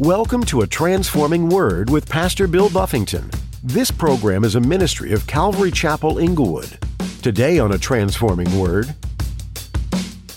Welcome 0.00 0.44
to 0.44 0.60
A 0.60 0.66
Transforming 0.68 1.48
Word 1.48 1.90
with 1.90 2.08
Pastor 2.08 2.46
Bill 2.46 2.70
Buffington. 2.70 3.28
This 3.64 3.90
program 3.90 4.44
is 4.44 4.54
a 4.54 4.60
ministry 4.60 5.10
of 5.10 5.26
Calvary 5.26 5.72
Chapel 5.72 6.18
Inglewood. 6.18 6.78
Today 7.20 7.58
on 7.58 7.72
A 7.72 7.78
Transforming 7.78 8.60
Word, 8.60 8.94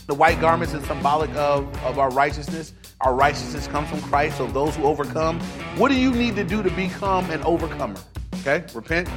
The 0.07 0.15
white 0.15 0.41
garments 0.41 0.73
is 0.73 0.83
symbolic 0.87 1.29
of, 1.35 1.67
of 1.83 1.99
our 1.99 2.09
righteousness. 2.09 2.73
Our 3.01 3.13
righteousness 3.13 3.67
comes 3.67 3.87
from 3.87 4.01
Christ. 4.01 4.37
So 4.37 4.47
those 4.47 4.75
who 4.75 4.85
overcome, 4.85 5.39
what 5.77 5.89
do 5.89 5.95
you 5.95 6.11
need 6.11 6.35
to 6.37 6.43
do 6.43 6.63
to 6.63 6.71
become 6.71 7.29
an 7.29 7.43
overcomer? 7.43 7.99
Okay, 8.39 8.65
repent. 8.73 9.07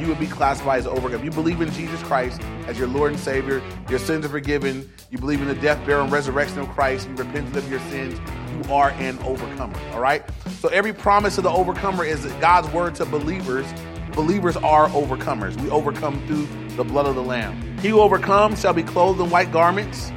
You 0.00 0.08
would 0.08 0.18
be 0.18 0.26
classified 0.26 0.80
as 0.80 0.86
overcomer. 0.86 1.24
You 1.24 1.30
believe 1.30 1.60
in 1.60 1.70
Jesus 1.72 2.02
Christ 2.02 2.40
as 2.66 2.78
your 2.78 2.88
Lord 2.88 3.12
and 3.12 3.20
Savior. 3.20 3.62
Your 3.88 3.98
sins 3.98 4.24
are 4.24 4.28
forgiven. 4.28 4.90
You 5.10 5.18
believe 5.18 5.40
in 5.40 5.48
the 5.48 5.54
death, 5.54 5.78
burial, 5.86 6.04
and 6.04 6.12
resurrection 6.12 6.58
of 6.58 6.68
Christ. 6.70 7.08
You 7.08 7.14
repent 7.14 7.54
of 7.56 7.70
your 7.70 7.80
sins. 7.90 8.18
You 8.52 8.72
are 8.72 8.90
an 8.90 9.18
overcomer. 9.20 9.78
All 9.92 10.00
right. 10.00 10.22
So 10.60 10.68
every 10.68 10.92
promise 10.92 11.38
of 11.38 11.44
the 11.44 11.50
overcomer 11.50 12.04
is 12.04 12.24
God's 12.40 12.68
word 12.72 12.94
to 12.96 13.04
believers. 13.04 13.66
Believers 14.14 14.56
are 14.56 14.88
overcomers. 14.88 15.60
We 15.60 15.70
overcome 15.70 16.24
through 16.26 16.46
the 16.76 16.84
blood 16.84 17.06
of 17.06 17.14
the 17.14 17.22
Lamb. 17.22 17.78
He 17.78 17.88
who 17.88 18.00
overcomes 18.00 18.60
shall 18.60 18.72
be 18.72 18.82
clothed 18.82 19.20
in 19.20 19.30
white 19.30 19.52
garments, 19.52 20.10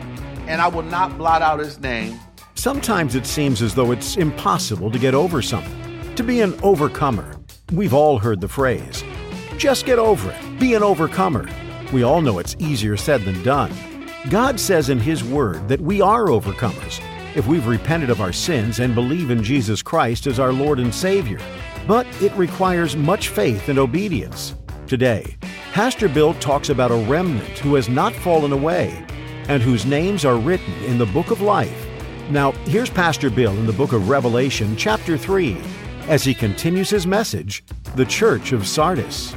and 0.48 0.62
I 0.62 0.67
will 0.67 0.84
not 0.84 1.17
blot 1.17 1.41
out 1.41 1.59
his 1.59 1.80
name. 1.80 2.20
sometimes 2.55 3.16
it 3.16 3.25
seems 3.25 3.62
as 3.62 3.75
though 3.75 3.91
it's 3.91 4.17
impossible 4.17 4.91
to 4.91 5.00
get 5.00 5.14
over 5.14 5.41
something, 5.41 6.16
to 6.16 6.23
be 6.23 6.41
an 6.41 6.58
overcomer. 6.64 7.36
We've 7.72 7.94
all 7.94 8.17
heard 8.20 8.41
the 8.41 8.48
phrase, 8.48 9.03
just 9.57 9.85
get 9.85 9.99
over 9.99 10.31
it, 10.31 10.59
be 10.59 10.73
an 10.73 10.84
overcomer. 10.84 11.49
We 11.91 12.03
all 12.03 12.21
know 12.21 12.39
it's 12.39 12.55
easier 12.59 12.97
said 12.97 13.21
than 13.21 13.41
done. 13.43 13.71
God 14.30 14.59
says 14.59 14.89
in 14.89 14.99
His 14.99 15.23
Word 15.23 15.67
that 15.67 15.81
we 15.81 16.02
are 16.02 16.25
overcomers 16.25 17.02
if 17.35 17.47
we've 17.47 17.67
repented 17.67 18.09
of 18.09 18.20
our 18.20 18.33
sins 18.33 18.80
and 18.80 18.95
believe 18.95 19.30
in 19.30 19.43
Jesus 19.43 19.81
Christ 19.81 20.27
as 20.27 20.39
our 20.39 20.52
Lord 20.52 20.80
and 20.80 20.93
Savior. 20.93 21.39
But 21.88 22.05
it 22.21 22.33
requires 22.33 22.95
much 22.95 23.30
faith 23.30 23.69
and 23.69 23.80
obedience. 23.80 24.55
Today, 24.88 25.38
Pastor 25.71 26.09
Bill 26.09 26.33
talks 26.36 26.69
about 26.69 26.92
a 26.92 27.05
remnant 27.05 27.59
who 27.59 27.75
has 27.75 27.88
not 27.88 28.14
fallen 28.14 28.52
away 28.52 29.05
and 29.47 29.61
whose 29.61 29.86
names 29.86 30.25
are 30.25 30.38
written 30.38 30.73
in 30.83 30.97
the 30.97 31.05
book 31.05 31.31
of 31.31 31.42
life. 31.42 31.88
Now, 32.30 32.52
here's 32.66 32.89
Pastor 32.89 33.30
Bill 33.30 33.53
in 33.53 33.66
the 33.66 33.73
book 33.73 33.94
of 33.94 34.09
Revelation, 34.09 34.75
chapter 34.75 35.17
3, 35.17 35.58
as 36.08 36.23
he 36.23 36.33
continues 36.33 36.89
his 36.89 37.08
message 37.08 37.64
The 37.95 38.05
Church 38.05 38.52
of 38.52 38.67
Sardis. 38.67 39.33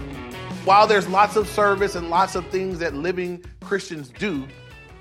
While 0.65 0.87
there's 0.87 1.09
lots 1.09 1.37
of 1.37 1.49
service 1.49 1.95
and 1.95 2.11
lots 2.11 2.35
of 2.35 2.47
things 2.49 2.81
that 2.81 2.95
living 2.95 3.43
Christians 3.63 4.11
do, 4.11 4.47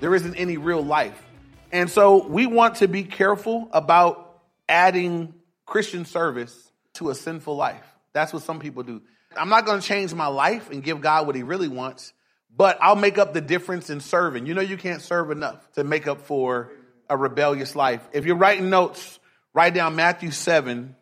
there 0.00 0.14
isn't 0.14 0.34
any 0.36 0.56
real 0.56 0.82
life. 0.82 1.22
And 1.70 1.90
so 1.90 2.26
we 2.26 2.46
want 2.46 2.76
to 2.76 2.88
be 2.88 3.04
careful 3.04 3.68
about 3.72 4.40
adding 4.68 5.34
Christian 5.66 6.06
service 6.06 6.72
to 6.94 7.10
a 7.10 7.14
sinful 7.14 7.56
life. 7.56 7.84
That's 8.14 8.32
what 8.32 8.42
some 8.42 8.58
people 8.58 8.84
do. 8.84 9.02
I'm 9.36 9.50
not 9.50 9.66
going 9.66 9.80
to 9.80 9.86
change 9.86 10.14
my 10.14 10.28
life 10.28 10.70
and 10.70 10.82
give 10.82 11.02
God 11.02 11.26
what 11.26 11.36
he 11.36 11.42
really 11.42 11.68
wants, 11.68 12.14
but 12.56 12.78
I'll 12.80 12.96
make 12.96 13.18
up 13.18 13.34
the 13.34 13.42
difference 13.42 13.90
in 13.90 14.00
serving. 14.00 14.46
You 14.46 14.54
know, 14.54 14.62
you 14.62 14.78
can't 14.78 15.02
serve 15.02 15.30
enough 15.30 15.70
to 15.72 15.84
make 15.84 16.08
up 16.08 16.22
for 16.22 16.72
a 17.08 17.18
rebellious 17.18 17.76
life. 17.76 18.00
If 18.12 18.24
you're 18.24 18.36
writing 18.36 18.70
notes, 18.70 19.20
write 19.52 19.74
down 19.74 19.94
Matthew 19.94 20.30
7, 20.30 20.96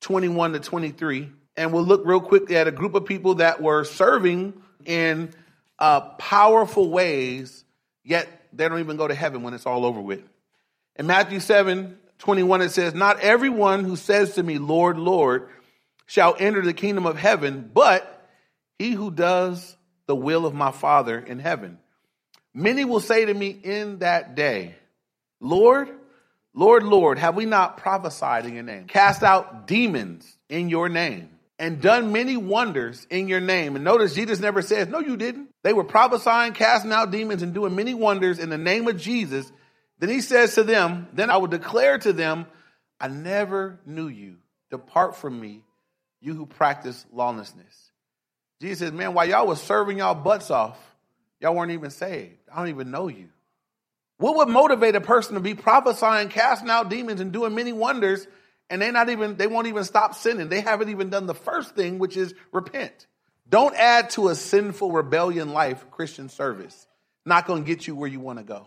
21 0.00 0.54
to 0.54 0.60
23, 0.60 1.30
and 1.56 1.72
we'll 1.72 1.84
look 1.84 2.02
real 2.04 2.20
quickly 2.20 2.56
at 2.56 2.68
a 2.68 2.72
group 2.72 2.94
of 2.94 3.04
people 3.04 3.36
that 3.36 3.60
were 3.60 3.84
serving 3.84 4.54
in 4.84 5.32
uh, 5.78 6.00
powerful 6.00 6.90
ways, 6.90 7.64
yet 8.04 8.28
they 8.52 8.68
don't 8.68 8.80
even 8.80 8.96
go 8.96 9.08
to 9.08 9.14
heaven 9.14 9.42
when 9.42 9.54
it's 9.54 9.66
all 9.66 9.84
over 9.84 10.00
with. 10.00 10.22
In 10.96 11.06
Matthew 11.06 11.40
7, 11.40 11.98
21, 12.18 12.62
it 12.62 12.70
says, 12.70 12.94
Not 12.94 13.20
everyone 13.20 13.84
who 13.84 13.96
says 13.96 14.34
to 14.34 14.42
me, 14.42 14.58
Lord, 14.58 14.98
Lord, 14.98 15.48
shall 16.06 16.36
enter 16.38 16.62
the 16.62 16.74
kingdom 16.74 17.06
of 17.06 17.16
heaven, 17.16 17.70
but 17.72 18.28
he 18.78 18.92
who 18.92 19.10
does 19.10 19.76
the 20.06 20.16
will 20.16 20.46
of 20.46 20.54
my 20.54 20.70
Father 20.70 21.18
in 21.18 21.38
heaven. 21.38 21.78
Many 22.54 22.84
will 22.84 23.00
say 23.00 23.24
to 23.24 23.32
me 23.32 23.48
in 23.48 24.00
that 24.00 24.34
day, 24.34 24.74
Lord, 25.40 25.88
Lord, 26.54 26.82
Lord, 26.82 27.18
have 27.18 27.34
we 27.34 27.46
not 27.46 27.78
prophesied 27.78 28.44
in 28.44 28.54
your 28.54 28.62
name, 28.62 28.84
cast 28.84 29.22
out 29.22 29.66
demons 29.66 30.36
in 30.48 30.68
your 30.68 30.88
name, 30.88 31.30
and 31.62 31.80
done 31.80 32.10
many 32.10 32.36
wonders 32.36 33.06
in 33.08 33.28
your 33.28 33.40
name? 33.40 33.76
And 33.76 33.84
notice 33.84 34.14
Jesus 34.14 34.40
never 34.40 34.62
says, 34.62 34.88
No, 34.88 34.98
you 34.98 35.16
didn't. 35.16 35.48
They 35.62 35.72
were 35.72 35.84
prophesying, 35.84 36.54
casting 36.54 36.90
out 36.90 37.12
demons, 37.12 37.40
and 37.40 37.54
doing 37.54 37.76
many 37.76 37.94
wonders 37.94 38.40
in 38.40 38.50
the 38.50 38.58
name 38.58 38.88
of 38.88 38.96
Jesus. 38.96 39.50
Then 40.00 40.08
he 40.08 40.22
says 40.22 40.56
to 40.56 40.64
them, 40.64 41.06
Then 41.12 41.30
I 41.30 41.36
will 41.36 41.46
declare 41.46 41.98
to 41.98 42.12
them, 42.12 42.46
I 43.00 43.06
never 43.06 43.78
knew 43.86 44.08
you. 44.08 44.38
Depart 44.72 45.14
from 45.14 45.40
me, 45.40 45.62
you 46.20 46.34
who 46.34 46.46
practice 46.46 47.06
lawlessness. 47.12 47.92
Jesus 48.60 48.80
says, 48.80 48.92
Man, 48.92 49.14
while 49.14 49.28
y'all 49.28 49.46
was 49.46 49.62
serving 49.62 49.98
y'all 49.98 50.16
butts 50.16 50.50
off, 50.50 50.76
y'all 51.40 51.54
weren't 51.54 51.70
even 51.70 51.90
saved. 51.90 52.38
I 52.52 52.56
don't 52.56 52.70
even 52.70 52.90
know 52.90 53.06
you. 53.06 53.28
What 54.18 54.34
would 54.36 54.48
motivate 54.48 54.96
a 54.96 55.00
person 55.00 55.34
to 55.34 55.40
be 55.40 55.54
prophesying, 55.54 56.28
casting 56.28 56.70
out 56.70 56.90
demons, 56.90 57.20
and 57.20 57.30
doing 57.30 57.54
many 57.54 57.72
wonders, 57.72 58.26
and 58.72 58.80
they 58.80 58.90
not 58.90 59.10
even 59.10 59.36
they 59.36 59.46
won't 59.46 59.68
even 59.68 59.84
stop 59.84 60.14
sinning? 60.14 60.48
They 60.48 60.62
haven't 60.62 60.88
even 60.88 61.10
done 61.10 61.26
the 61.26 61.34
first 61.34 61.76
thing, 61.76 61.98
which 61.98 62.16
is 62.16 62.34
repent. 62.50 63.06
Don't 63.48 63.76
add 63.76 64.10
to 64.10 64.28
a 64.28 64.34
sinful 64.34 64.90
rebellion 64.90 65.52
life 65.52 65.84
Christian 65.90 66.30
service. 66.30 66.86
Not 67.26 67.46
going 67.46 67.64
to 67.64 67.68
get 67.68 67.86
you 67.86 67.94
where 67.94 68.08
you 68.08 68.18
want 68.18 68.38
to 68.38 68.44
go. 68.44 68.66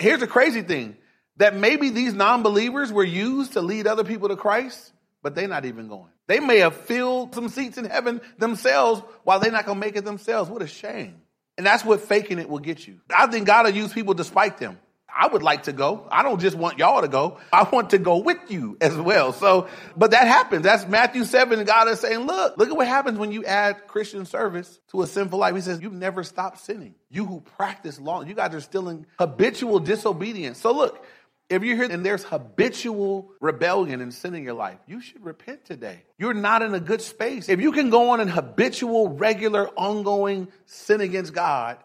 Here's 0.00 0.20
the 0.20 0.26
crazy 0.26 0.62
thing 0.62 0.96
that 1.36 1.54
maybe 1.54 1.90
these 1.90 2.14
non-believers 2.14 2.90
were 2.90 3.04
used 3.04 3.52
to 3.52 3.60
lead 3.60 3.86
other 3.86 4.04
people 4.04 4.28
to 4.28 4.36
Christ, 4.36 4.92
but 5.22 5.34
they're 5.34 5.48
not 5.48 5.66
even 5.66 5.86
going. 5.86 6.08
They 6.28 6.40
may 6.40 6.58
have 6.58 6.74
filled 6.74 7.34
some 7.34 7.50
seats 7.50 7.76
in 7.76 7.84
heaven 7.84 8.22
themselves 8.38 9.02
while 9.24 9.38
they're 9.38 9.52
not 9.52 9.66
going 9.66 9.78
to 9.78 9.86
make 9.86 9.96
it 9.96 10.04
themselves. 10.04 10.48
What 10.48 10.62
a 10.62 10.66
shame. 10.66 11.20
And 11.58 11.66
that's 11.66 11.84
what 11.84 12.00
faking 12.00 12.38
it 12.38 12.48
will 12.48 12.58
get 12.58 12.86
you. 12.86 13.00
I 13.14 13.26
think 13.26 13.46
God 13.46 13.66
will 13.66 13.74
use 13.74 13.92
people 13.92 14.14
despite 14.14 14.56
them. 14.56 14.78
I 15.14 15.28
would 15.28 15.42
like 15.42 15.64
to 15.64 15.72
go. 15.72 16.06
I 16.10 16.22
don't 16.22 16.40
just 16.40 16.56
want 16.56 16.78
y'all 16.78 17.02
to 17.02 17.08
go. 17.08 17.38
I 17.52 17.64
want 17.64 17.90
to 17.90 17.98
go 17.98 18.18
with 18.18 18.50
you 18.50 18.76
as 18.80 18.96
well. 18.96 19.32
So, 19.32 19.68
but 19.96 20.12
that 20.12 20.26
happens. 20.26 20.64
That's 20.64 20.86
Matthew 20.86 21.24
7. 21.24 21.64
God 21.64 21.88
is 21.88 22.00
saying, 22.00 22.20
look, 22.20 22.56
look 22.56 22.70
at 22.70 22.76
what 22.76 22.88
happens 22.88 23.18
when 23.18 23.32
you 23.32 23.44
add 23.44 23.86
Christian 23.86 24.24
service 24.24 24.80
to 24.90 25.02
a 25.02 25.06
sinful 25.06 25.38
life. 25.38 25.54
He 25.54 25.60
says, 25.60 25.80
you've 25.80 25.92
never 25.92 26.22
stopped 26.24 26.60
sinning. 26.60 26.94
You 27.10 27.26
who 27.26 27.40
practice 27.40 28.00
law, 28.00 28.22
you 28.22 28.34
guys 28.34 28.54
are 28.54 28.60
still 28.60 28.88
in 28.88 29.06
habitual 29.18 29.80
disobedience. 29.80 30.58
So 30.58 30.72
look, 30.72 31.04
if 31.50 31.62
you're 31.62 31.76
here 31.76 31.90
and 31.90 32.04
there's 32.04 32.24
habitual 32.24 33.30
rebellion 33.38 34.00
and 34.00 34.14
sin 34.14 34.34
in 34.34 34.42
your 34.42 34.54
life, 34.54 34.78
you 34.86 35.02
should 35.02 35.22
repent 35.22 35.66
today. 35.66 36.02
You're 36.16 36.32
not 36.32 36.62
in 36.62 36.74
a 36.74 36.80
good 36.80 37.02
space. 37.02 37.50
If 37.50 37.60
you 37.60 37.72
can 37.72 37.90
go 37.90 38.10
on 38.10 38.20
in 38.20 38.28
habitual, 38.28 39.10
regular, 39.10 39.68
ongoing 39.76 40.48
sin 40.64 41.02
against 41.02 41.34
God 41.34 41.76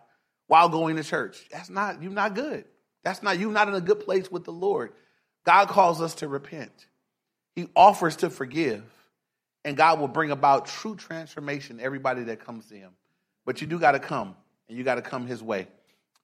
while 0.48 0.70
going 0.70 0.96
to 0.96 1.04
church, 1.04 1.46
that's 1.52 1.70
not, 1.70 2.02
you're 2.02 2.14
not 2.14 2.34
good. 2.34 2.64
That's 3.04 3.24
not, 3.24 3.40
you're 3.40 3.52
not 3.52 3.68
in 3.68 3.74
a 3.74 3.82
good 3.82 4.00
place 4.00 4.32
with 4.32 4.44
the 4.44 4.52
Lord. 4.52 4.92
God 5.46 5.70
calls 5.70 6.02
us 6.02 6.16
to 6.16 6.28
repent. 6.28 6.88
He 7.56 7.68
offers 7.76 8.18
to 8.18 8.30
forgive. 8.30 8.84
And 9.64 9.76
God 9.76 10.00
will 10.00 10.08
bring 10.08 10.32
about 10.32 10.66
true 10.66 10.96
transformation 10.96 11.80
everybody 11.82 12.24
that 12.26 12.46
comes 12.46 12.68
to 12.68 12.76
him. 12.76 12.92
But 13.46 13.62
you 13.62 13.68
do 13.68 13.80
got 13.80 13.94
to 13.94 14.00
come, 14.00 14.36
and 14.68 14.78
you 14.78 14.84
got 14.84 14.96
to 14.96 15.02
come 15.02 15.26
his 15.26 15.42
way. 15.42 15.68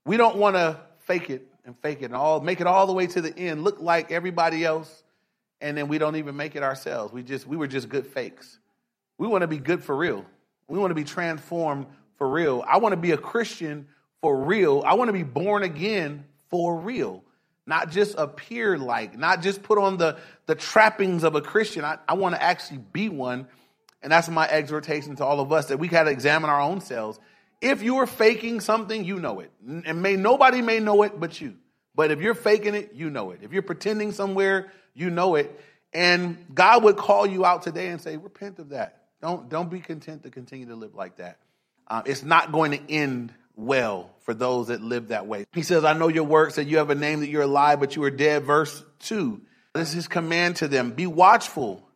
We 0.05 0.17
don't 0.17 0.37
want 0.37 0.55
to 0.55 0.79
fake 0.99 1.29
it 1.29 1.47
and 1.65 1.77
fake 1.79 2.01
it 2.01 2.05
and 2.05 2.15
all 2.15 2.41
make 2.41 2.61
it 2.61 2.67
all 2.67 2.85
the 2.87 2.93
way 2.93 3.07
to 3.07 3.21
the 3.21 3.37
end, 3.37 3.63
look 3.63 3.79
like 3.79 4.11
everybody 4.11 4.65
else, 4.65 5.03
and 5.61 5.77
then 5.77 5.87
we 5.87 5.97
don't 5.97 6.17
even 6.17 6.35
make 6.35 6.55
it 6.55 6.63
ourselves. 6.63 7.13
We 7.13 7.23
just 7.23 7.47
we 7.47 7.57
were 7.57 7.67
just 7.67 7.89
good 7.89 8.07
fakes. 8.07 8.59
We 9.17 9.27
want 9.27 9.41
to 9.41 9.47
be 9.47 9.57
good 9.57 9.83
for 9.83 9.95
real. 9.95 10.25
We 10.67 10.77
want 10.77 10.91
to 10.91 10.95
be 10.95 11.03
transformed 11.03 11.87
for 12.17 12.29
real. 12.29 12.63
I 12.67 12.77
want 12.77 12.93
to 12.93 12.97
be 12.97 13.11
a 13.11 13.17
Christian 13.17 13.87
for 14.21 14.43
real. 14.43 14.83
I 14.85 14.95
want 14.95 15.09
to 15.09 15.13
be 15.13 15.23
born 15.23 15.63
again 15.63 16.25
for 16.53 16.77
real. 16.77 17.23
Not 17.65 17.89
just 17.89 18.13
appear 18.15 18.77
like, 18.77 19.17
not 19.17 19.41
just 19.41 19.63
put 19.63 19.79
on 19.79 19.97
the, 19.97 20.19
the 20.45 20.53
trappings 20.53 21.23
of 21.23 21.33
a 21.33 21.41
Christian. 21.41 21.83
I, 21.83 21.97
I 22.07 22.13
want 22.13 22.35
to 22.35 22.43
actually 22.43 22.77
be 22.77 23.09
one. 23.09 23.47
And 24.03 24.11
that's 24.11 24.29
my 24.29 24.47
exhortation 24.47 25.15
to 25.15 25.25
all 25.25 25.39
of 25.39 25.51
us 25.51 25.69
that 25.69 25.79
we 25.79 25.87
got 25.87 26.03
to 26.03 26.11
examine 26.11 26.51
our 26.51 26.61
own 26.61 26.79
selves. 26.79 27.19
If 27.59 27.81
you 27.81 27.97
are 27.97 28.05
faking 28.05 28.59
something, 28.59 29.03
you 29.03 29.17
know 29.19 29.39
it. 29.39 29.51
And 29.67 30.03
may 30.03 30.15
nobody 30.15 30.61
may 30.61 30.79
know 30.79 31.01
it 31.01 31.19
but 31.19 31.41
you. 31.41 31.55
But 31.95 32.11
if 32.11 32.21
you're 32.21 32.35
faking 32.35 32.75
it, 32.75 32.91
you 32.93 33.09
know 33.09 33.31
it. 33.31 33.39
If 33.41 33.51
you're 33.51 33.63
pretending 33.63 34.11
somewhere, 34.11 34.71
you 34.93 35.09
know 35.09 35.33
it. 35.33 35.59
And 35.91 36.45
God 36.53 36.83
would 36.83 36.97
call 36.97 37.25
you 37.25 37.45
out 37.45 37.63
today 37.63 37.87
and 37.87 37.99
say, 37.99 38.17
repent 38.17 38.59
of 38.59 38.69
that. 38.69 39.05
Don't, 39.23 39.49
don't 39.49 39.71
be 39.71 39.79
content 39.79 40.21
to 40.21 40.29
continue 40.29 40.67
to 40.67 40.75
live 40.75 40.93
like 40.93 41.15
that. 41.15 41.39
Uh, 41.87 42.03
it's 42.05 42.21
not 42.21 42.51
going 42.51 42.73
to 42.73 42.91
end 42.93 43.33
well 43.55 44.09
for 44.21 44.33
those 44.33 44.67
that 44.67 44.81
live 44.81 45.09
that 45.09 45.27
way. 45.27 45.45
He 45.53 45.63
says, 45.63 45.83
I 45.83 45.93
know 45.93 46.07
your 46.07 46.23
works, 46.23 46.55
that 46.55 46.65
you 46.65 46.77
have 46.77 46.89
a 46.89 46.95
name 46.95 47.19
that 47.21 47.29
you're 47.29 47.43
alive, 47.43 47.79
but 47.79 47.95
you 47.95 48.03
are 48.03 48.11
dead. 48.11 48.43
Verse 48.43 48.83
2. 48.99 49.41
This 49.73 49.89
is 49.89 49.93
his 49.95 50.07
command 50.07 50.57
to 50.57 50.67
them. 50.67 50.91
Be 50.91 51.07
watchful 51.07 51.87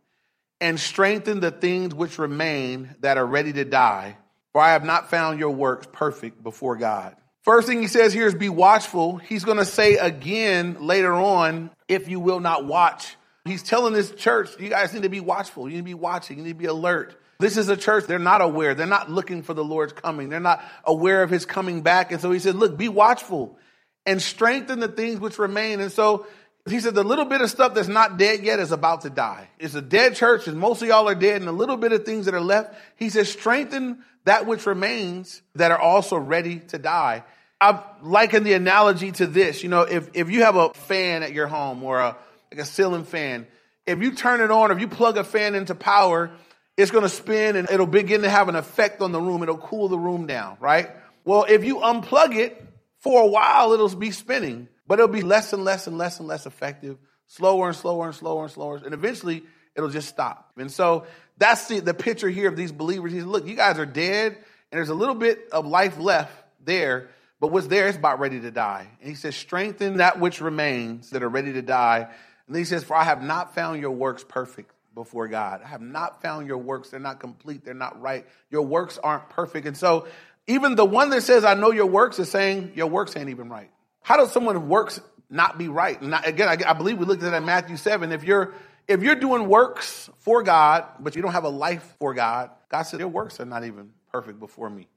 and 0.60 0.80
strengthen 0.80 1.40
the 1.40 1.52
things 1.52 1.94
which 1.94 2.18
remain 2.18 2.96
that 3.02 3.18
are 3.18 3.26
ready 3.26 3.54
to 3.54 3.66
die, 3.66 4.18
for 4.52 4.62
I 4.62 4.72
have 4.72 4.84
not 4.84 5.10
found 5.10 5.40
your 5.40 5.52
works 5.52 5.88
perfect 5.92 6.42
before 6.42 6.76
God. 6.76 7.16
First 7.44 7.68
thing 7.68 7.82
he 7.82 7.88
says 7.88 8.14
here 8.14 8.28
is 8.28 8.34
be 8.34 8.50
watchful. 8.50 9.18
He's 9.18 9.46
going 9.46 9.58
to 9.58 9.66
say 9.66 9.96
again 9.96 10.78
later 10.82 11.14
on, 11.14 11.70
if 11.88 12.10
you 12.10 12.20
will 12.20 12.40
not 12.40 12.66
watch, 12.66 13.16
He's 13.48 13.64
telling 13.64 13.94
this 13.94 14.12
church, 14.12 14.50
you 14.60 14.70
guys 14.70 14.94
need 14.94 15.04
to 15.04 15.10
be 15.10 15.20
watchful. 15.20 15.68
You 15.68 15.76
need 15.76 15.82
to 15.82 15.86
be 15.86 15.94
watching. 15.94 16.38
You 16.38 16.44
need 16.44 16.54
to 16.54 16.56
be 16.56 16.66
alert. 16.66 17.20
This 17.40 17.58
is 17.58 17.70
a 17.70 17.78
church, 17.78 18.06
they're 18.06 18.18
not 18.18 18.42
aware. 18.42 18.74
They're 18.74 18.88
not 18.88 19.12
looking 19.12 19.44
for 19.44 19.54
the 19.54 19.64
Lord's 19.64 19.94
coming. 19.94 20.30
They're 20.30 20.40
not 20.40 20.64
aware 20.84 21.22
of 21.22 21.30
his 21.30 21.46
coming 21.46 21.82
back. 21.82 22.12
And 22.12 22.20
so 22.20 22.32
he 22.32 22.40
said, 22.40 22.56
look, 22.56 22.78
be 22.78 22.90
watchful 22.90 23.58
and 24.06 24.22
strengthen 24.22 24.80
the 24.80 24.88
things 24.88 25.20
which 25.20 25.38
remain. 25.38 25.80
And 25.80 25.92
so 25.92 26.26
he 26.68 26.80
said, 26.80 26.96
the 26.96 27.04
little 27.04 27.26
bit 27.26 27.42
of 27.42 27.50
stuff 27.52 27.76
that's 27.76 27.88
not 27.88 28.18
dead 28.18 28.44
yet 28.44 28.60
is 28.60 28.72
about 28.72 29.02
to 29.02 29.12
die. 29.12 29.50
It's 29.60 29.76
a 29.76 29.82
dead 29.82 30.16
church 30.16 30.48
and 30.48 30.58
most 30.58 30.82
of 30.82 30.88
y'all 30.88 31.08
are 31.08 31.16
dead 31.16 31.42
and 31.42 31.48
a 31.48 31.54
little 31.54 31.78
bit 31.78 31.92
of 31.92 32.06
things 32.06 32.26
that 32.26 32.34
are 32.34 32.42
left. 32.42 32.74
He 32.96 33.10
says, 33.10 33.32
strengthen 33.32 34.04
that 34.26 34.46
which 34.46 34.66
remains 34.66 35.42
that 35.56 35.72
are 35.72 35.80
also 35.80 36.18
ready 36.18 36.60
to 36.60 36.80
die. 36.80 37.24
I 37.62 37.82
liken 38.02 38.44
the 38.44 38.54
analogy 38.54 39.12
to 39.14 39.28
this. 39.28 39.64
You 39.64 39.70
know, 39.70 39.82
if, 39.82 40.10
if 40.14 40.30
you 40.30 40.44
have 40.44 40.56
a 40.56 40.74
fan 40.74 41.24
at 41.24 41.34
your 41.34 41.48
home 41.48 41.84
or 41.84 42.00
a, 42.00 42.18
like 42.52 42.62
a 42.62 42.66
ceiling 42.66 43.04
fan, 43.04 43.48
if 43.86 44.02
you 44.02 44.14
turn 44.14 44.42
it 44.42 44.52
on, 44.52 44.72
if 44.72 44.80
you 44.80 44.88
plug 44.88 45.18
a 45.18 45.24
fan 45.24 45.56
into 45.56 45.74
power, 45.74 46.32
it's 46.78 46.92
going 46.92 47.04
to 47.04 47.10
spin 47.10 47.56
and 47.56 47.70
it'll 47.72 47.88
begin 47.88 48.22
to 48.22 48.30
have 48.30 48.48
an 48.48 48.56
effect 48.56 49.02
on 49.02 49.12
the 49.12 49.20
room. 49.20 49.42
It'll 49.42 49.58
cool 49.58 49.90
the 49.90 49.98
room 49.98 50.28
down, 50.28 50.58
right? 50.60 50.92
Well, 51.26 51.46
if 51.50 51.66
you 51.66 51.78
unplug 51.78 52.36
it 52.36 52.64
for 53.00 53.24
a 53.24 53.28
while, 53.28 53.74
it'll 53.74 53.94
be 53.96 54.12
spinning, 54.12 54.70
but 54.86 55.00
it'll 55.00 55.08
be 55.08 55.24
less 55.24 55.52
and 55.54 55.66
less 55.66 55.88
and 55.88 55.98
less 55.98 56.20
and 56.20 56.28
less 56.28 56.46
effective, 56.46 56.98
slower 57.26 57.70
and 57.70 57.76
slower 57.76 58.06
and 58.06 58.16
slower 58.16 58.44
and 58.44 58.52
slower. 58.52 58.78
And 58.78 58.94
eventually 58.94 59.44
it'll 59.76 59.90
just 59.90 60.08
stop. 60.08 60.52
And 60.56 60.72
so 60.72 61.08
that's 61.38 61.68
the, 61.68 61.80
the 61.80 61.96
picture 61.96 62.30
here 62.30 62.48
of 62.48 62.56
these 62.56 62.72
believers. 62.72 63.12
He 63.12 63.18
says, 63.18 63.28
look, 63.28 63.48
you 63.48 63.56
guys 63.56 63.80
are 63.80 63.86
dead 63.86 64.34
and 64.72 64.78
there's 64.78 64.90
a 64.90 64.96
little 64.96 65.16
bit 65.16 65.50
of 65.52 65.66
life 65.66 65.98
left 65.98 66.32
there, 66.64 67.10
but 67.40 67.48
what's 67.48 67.68
there 67.68 67.88
is 67.88 67.96
about 67.96 68.20
ready 68.20 68.40
to 68.42 68.52
die. 68.52 68.88
And 69.02 69.10
he 69.10 69.16
says, 69.16 69.36
strengthen 69.36 69.98
that 69.98 70.20
which 70.20 70.42
remains 70.42 71.10
that 71.10 71.24
are 71.24 71.30
ready 71.30 71.54
to 71.54 71.62
die. 71.64 72.08
And 72.46 72.56
then 72.56 72.62
he 72.62 72.66
says, 72.66 72.84
for 72.84 72.96
I 72.96 73.04
have 73.04 73.24
not 73.24 73.56
found 73.56 73.82
your 73.82 73.92
works 73.92 74.24
perfect 74.24 74.72
before 74.98 75.28
God. 75.28 75.62
I 75.64 75.68
have 75.68 75.82
not 75.82 76.24
found 76.24 76.48
your 76.48 76.58
works. 76.58 76.90
They're 76.90 77.00
not 77.00 77.20
complete. 77.20 77.64
They're 77.64 77.76
not 77.76 78.02
right. 78.02 78.26
Your 78.50 78.64
works 78.64 78.98
aren't 78.98 79.30
perfect. 79.30 79.68
And 79.68 79.78
so 79.78 80.08
even 80.48 80.74
the 80.76 80.86
one 80.86 81.12
that 81.12 81.22
says, 81.22 81.46
I 81.46 81.54
know 81.54 81.72
your 81.72 81.86
works 81.86 82.18
is 82.18 82.32
saying 82.32 82.72
your 82.76 82.88
works 82.88 83.16
ain't 83.16 83.30
even 83.30 83.48
right. 83.48 83.70
How 84.02 84.18
does 84.18 84.32
someone 84.32 84.68
works 84.68 85.00
not 85.30 85.60
be 85.60 85.68
right? 85.68 86.02
And 86.02 86.16
again, 86.26 86.50
I, 86.50 86.58
I 86.68 86.74
believe 86.74 86.98
we 86.98 87.06
looked 87.06 87.22
at 87.22 87.30
that 87.32 87.38
in 87.38 87.46
Matthew 87.46 87.78
7. 87.78 88.12
If 88.12 88.24
you're 88.24 88.56
if 88.88 89.04
you're 89.04 89.16
doing 89.16 89.48
works 89.48 90.10
for 90.20 90.42
God, 90.42 90.86
but 91.00 91.16
you 91.16 91.22
don't 91.22 91.34
have 91.34 91.44
a 91.44 91.50
life 91.50 91.96
for 92.00 92.14
God, 92.14 92.50
God 92.70 92.84
said, 92.84 93.00
Your 93.00 93.10
works 93.10 93.40
are 93.40 93.46
not 93.46 93.66
even 93.66 93.92
perfect 94.12 94.40
before 94.40 94.70
me. 94.70 94.88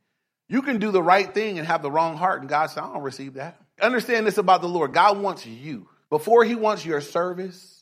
You 0.49 0.62
can 0.62 0.79
do 0.79 0.91
the 0.91 1.02
right 1.02 1.32
thing 1.32 1.58
and 1.58 1.67
have 1.67 1.82
the 1.82 1.91
wrong 1.91 2.17
heart, 2.17 2.41
and 2.41 2.49
God 2.49 2.69
said, 2.70 2.82
I 2.82 2.93
don't 2.93 3.02
receive 3.02 3.35
that. 3.35 3.61
Understand 3.81 4.26
this 4.26 4.38
about 4.38 4.62
the 4.62 4.69
Lord 4.69 4.93
God 4.93 5.20
wants 5.20 5.44
you. 5.44 5.88
Before 6.08 6.44
He 6.44 6.55
wants 6.55 6.87
your 6.87 7.00
service, 7.00 7.80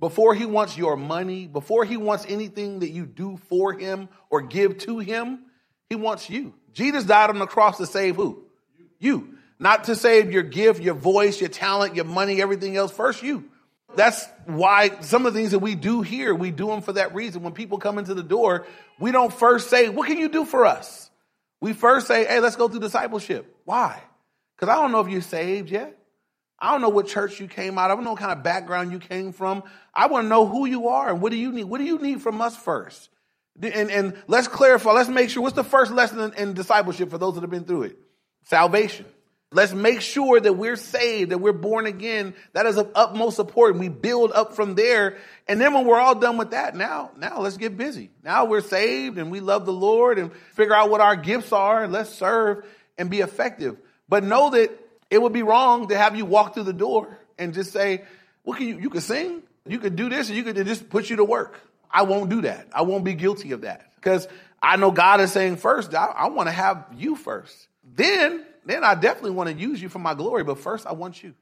before 0.00 0.34
He 0.34 0.46
wants 0.46 0.76
your 0.76 0.96
money, 0.96 1.46
before 1.46 1.84
He 1.84 1.96
wants 1.96 2.24
anything 2.28 2.80
that 2.80 2.90
you 2.90 3.06
do 3.06 3.38
for 3.48 3.72
Him 3.72 4.08
or 4.30 4.42
give 4.42 4.78
to 4.78 4.98
Him, 4.98 5.44
He 5.88 5.94
wants 5.94 6.28
you. 6.28 6.54
Jesus 6.72 7.04
died 7.04 7.30
on 7.30 7.38
the 7.38 7.46
cross 7.46 7.76
to 7.76 7.86
save 7.86 8.16
who? 8.16 8.44
You. 8.98 9.36
Not 9.58 9.84
to 9.84 9.94
save 9.94 10.32
your 10.32 10.42
gift, 10.42 10.80
your 10.80 10.94
voice, 10.94 11.38
your 11.38 11.50
talent, 11.50 11.94
your 11.94 12.06
money, 12.06 12.40
everything 12.40 12.76
else. 12.76 12.90
First, 12.90 13.22
you. 13.22 13.50
That's 13.94 14.26
why 14.46 15.00
some 15.00 15.26
of 15.26 15.34
the 15.34 15.38
things 15.38 15.50
that 15.50 15.58
we 15.58 15.74
do 15.74 16.00
here, 16.00 16.34
we 16.34 16.50
do 16.50 16.68
them 16.68 16.80
for 16.80 16.92
that 16.94 17.14
reason. 17.14 17.42
When 17.42 17.52
people 17.52 17.78
come 17.78 17.98
into 17.98 18.14
the 18.14 18.22
door, 18.22 18.66
we 18.98 19.12
don't 19.12 19.32
first 19.32 19.68
say, 19.68 19.88
What 19.88 20.06
can 20.06 20.18
you 20.18 20.28
do 20.28 20.44
for 20.44 20.64
us? 20.64 21.10
We 21.60 21.72
first 21.74 22.06
say, 22.06 22.24
Hey, 22.24 22.40
let's 22.40 22.56
go 22.56 22.68
through 22.68 22.80
discipleship. 22.80 23.54
Why? 23.64 24.00
Because 24.56 24.72
I 24.72 24.80
don't 24.80 24.92
know 24.92 25.00
if 25.00 25.08
you're 25.08 25.20
saved 25.20 25.70
yet. 25.70 25.99
I 26.60 26.72
don't 26.72 26.82
know 26.82 26.90
what 26.90 27.06
church 27.06 27.40
you 27.40 27.48
came 27.48 27.78
out 27.78 27.90
of. 27.90 27.92
I 27.92 27.94
don't 27.96 28.04
know 28.04 28.10
what 28.10 28.20
kind 28.20 28.32
of 28.32 28.42
background 28.42 28.92
you 28.92 28.98
came 28.98 29.32
from. 29.32 29.62
I 29.94 30.06
want 30.06 30.24
to 30.24 30.28
know 30.28 30.46
who 30.46 30.66
you 30.66 30.88
are 30.88 31.08
and 31.08 31.22
what 31.22 31.30
do 31.30 31.38
you 31.38 31.52
need? 31.52 31.64
What 31.64 31.78
do 31.78 31.84
you 31.84 31.98
need 31.98 32.20
from 32.20 32.40
us 32.40 32.56
first? 32.56 33.08
And, 33.60 33.90
and 33.90 34.16
let's 34.26 34.48
clarify, 34.48 34.92
let's 34.92 35.08
make 35.08 35.30
sure 35.30 35.42
what's 35.42 35.56
the 35.56 35.64
first 35.64 35.92
lesson 35.92 36.20
in, 36.20 36.34
in 36.34 36.54
discipleship 36.54 37.10
for 37.10 37.18
those 37.18 37.34
that 37.34 37.42
have 37.42 37.50
been 37.50 37.64
through 37.64 37.84
it? 37.84 37.98
Salvation. 38.44 39.06
Let's 39.52 39.72
make 39.72 40.00
sure 40.00 40.38
that 40.38 40.52
we're 40.52 40.76
saved, 40.76 41.32
that 41.32 41.38
we're 41.38 41.52
born 41.52 41.86
again. 41.86 42.34
That 42.52 42.66
is 42.66 42.76
of 42.76 42.92
utmost 42.94 43.34
support. 43.34 43.72
And 43.72 43.80
we 43.80 43.88
build 43.88 44.30
up 44.30 44.54
from 44.54 44.76
there. 44.76 45.16
And 45.48 45.60
then 45.60 45.74
when 45.74 45.86
we're 45.86 45.98
all 45.98 46.14
done 46.14 46.36
with 46.36 46.52
that, 46.52 46.76
now, 46.76 47.10
now 47.16 47.40
let's 47.40 47.56
get 47.56 47.76
busy. 47.76 48.10
Now 48.22 48.44
we're 48.44 48.60
saved 48.60 49.18
and 49.18 49.30
we 49.30 49.40
love 49.40 49.66
the 49.66 49.72
Lord 49.72 50.20
and 50.20 50.30
figure 50.54 50.74
out 50.74 50.88
what 50.88 51.00
our 51.00 51.16
gifts 51.16 51.52
are 51.52 51.82
and 51.82 51.92
let's 51.92 52.10
serve 52.10 52.64
and 52.96 53.10
be 53.10 53.20
effective. 53.20 53.76
But 54.08 54.22
know 54.22 54.50
that 54.50 54.70
it 55.10 55.20
would 55.20 55.32
be 55.32 55.42
wrong 55.42 55.88
to 55.88 55.98
have 55.98 56.16
you 56.16 56.24
walk 56.24 56.54
through 56.54 56.64
the 56.64 56.72
door 56.72 57.18
and 57.38 57.52
just 57.52 57.72
say, 57.72 58.04
"What 58.42 58.58
can 58.58 58.68
you? 58.68 58.78
You 58.78 58.90
could 58.90 59.02
sing, 59.02 59.42
you 59.66 59.78
could 59.78 59.96
do 59.96 60.08
this, 60.08 60.28
and 60.28 60.36
you 60.36 60.44
could 60.44 60.56
just 60.66 60.88
put 60.88 61.10
you 61.10 61.16
to 61.16 61.24
work." 61.24 61.60
I 61.90 62.02
won't 62.02 62.30
do 62.30 62.42
that. 62.42 62.68
I 62.72 62.82
won't 62.82 63.04
be 63.04 63.14
guilty 63.14 63.52
of 63.52 63.62
that 63.62 63.92
because 63.96 64.28
I 64.62 64.76
know 64.76 64.90
God 64.90 65.20
is 65.20 65.32
saying 65.32 65.56
first, 65.56 65.94
I, 65.94 66.06
I 66.06 66.28
want 66.28 66.48
to 66.48 66.52
have 66.52 66.86
you 66.96 67.16
first. 67.16 67.68
Then 67.82 68.44
then 68.64 68.84
I 68.84 68.94
definitely 68.94 69.32
want 69.32 69.48
to 69.50 69.56
use 69.56 69.80
you 69.80 69.88
for 69.88 69.98
my 69.98 70.14
glory. 70.14 70.44
But 70.44 70.58
first, 70.58 70.86
I 70.86 70.92
want 70.92 71.22
you. 71.22 71.34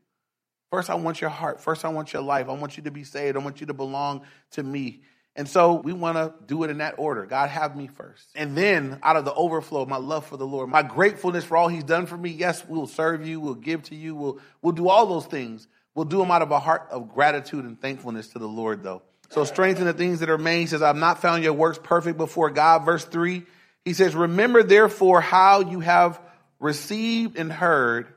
First, 0.71 0.91
I 0.91 0.94
want 0.94 1.21
your 1.21 1.31
heart. 1.31 1.61
First, 1.61 1.85
I 1.85 1.88
want 1.88 2.12
your 2.12 2.23
life. 2.23 2.49
I 2.49 2.53
want 2.53 2.76
you 2.76 2.82
to 2.85 2.91
be 2.91 3.05
saved. 3.05 3.37
I 3.37 3.41
want 3.41 3.61
you 3.61 3.67
to 3.67 3.75
belong 3.75 4.23
to 4.53 4.62
me. 4.62 5.03
And 5.38 5.49
so 5.49 5.75
we 5.75 5.93
want 5.93 6.17
to 6.17 6.35
do 6.46 6.64
it 6.64 6.70
in 6.70 6.79
that 6.79 6.96
order. 6.99 7.25
God, 7.25 7.49
have 7.49 7.76
me 7.76 7.87
first. 7.87 8.26
And 8.35 8.56
then, 8.56 8.99
out 9.05 9.14
of 9.14 9.25
the 9.25 9.32
overflow 9.32 9.82
of 9.82 9.88
my 9.88 9.96
love 9.96 10.26
for 10.26 10.37
the 10.37 10.44
Lord, 10.44 10.69
my 10.69 10.82
gratefulness 10.82 11.44
for 11.44 11.56
all 11.56 11.69
He's 11.69 11.85
done 11.85 12.06
for 12.06 12.17
me, 12.17 12.31
yes, 12.31 12.64
we'll 12.67 12.88
serve 12.88 13.25
you, 13.25 13.38
we'll 13.38 13.55
give 13.55 13.85
to 13.85 13.94
you, 13.94 14.17
we'll, 14.17 14.40
we'll 14.62 14.73
do 14.73 14.88
all 14.88 15.06
those 15.06 15.26
things. 15.26 15.69
We'll 15.94 16.06
do 16.06 16.19
them 16.19 16.32
out 16.32 16.43
of 16.43 16.50
a 16.50 16.58
heart 16.58 16.88
of 16.90 17.14
gratitude 17.14 17.64
and 17.64 17.81
thankfulness 17.81 18.29
to 18.31 18.40
the 18.40 18.49
Lord, 18.49 18.82
though. 18.82 19.02
So 19.31 19.44
strengthen 19.44 19.85
the 19.85 19.93
things 19.93 20.20
that 20.20 20.29
are 20.29 20.37
remain. 20.37 20.62
He 20.62 20.67
says, 20.67 20.82
I've 20.82 20.96
not 20.96 21.23
found 21.23 21.44
your 21.44 21.52
works 21.52 21.79
perfect 21.81 22.19
before 22.19 22.50
God. 22.50 22.85
Verse 22.85 23.05
3, 23.05 23.44
he 23.85 23.93
says, 23.93 24.17
Remember 24.17 24.64
therefore 24.64 25.20
how 25.20 25.61
you 25.61 25.79
have 25.81 26.20
received 26.58 27.38
and 27.38 27.52
heard, 27.52 28.08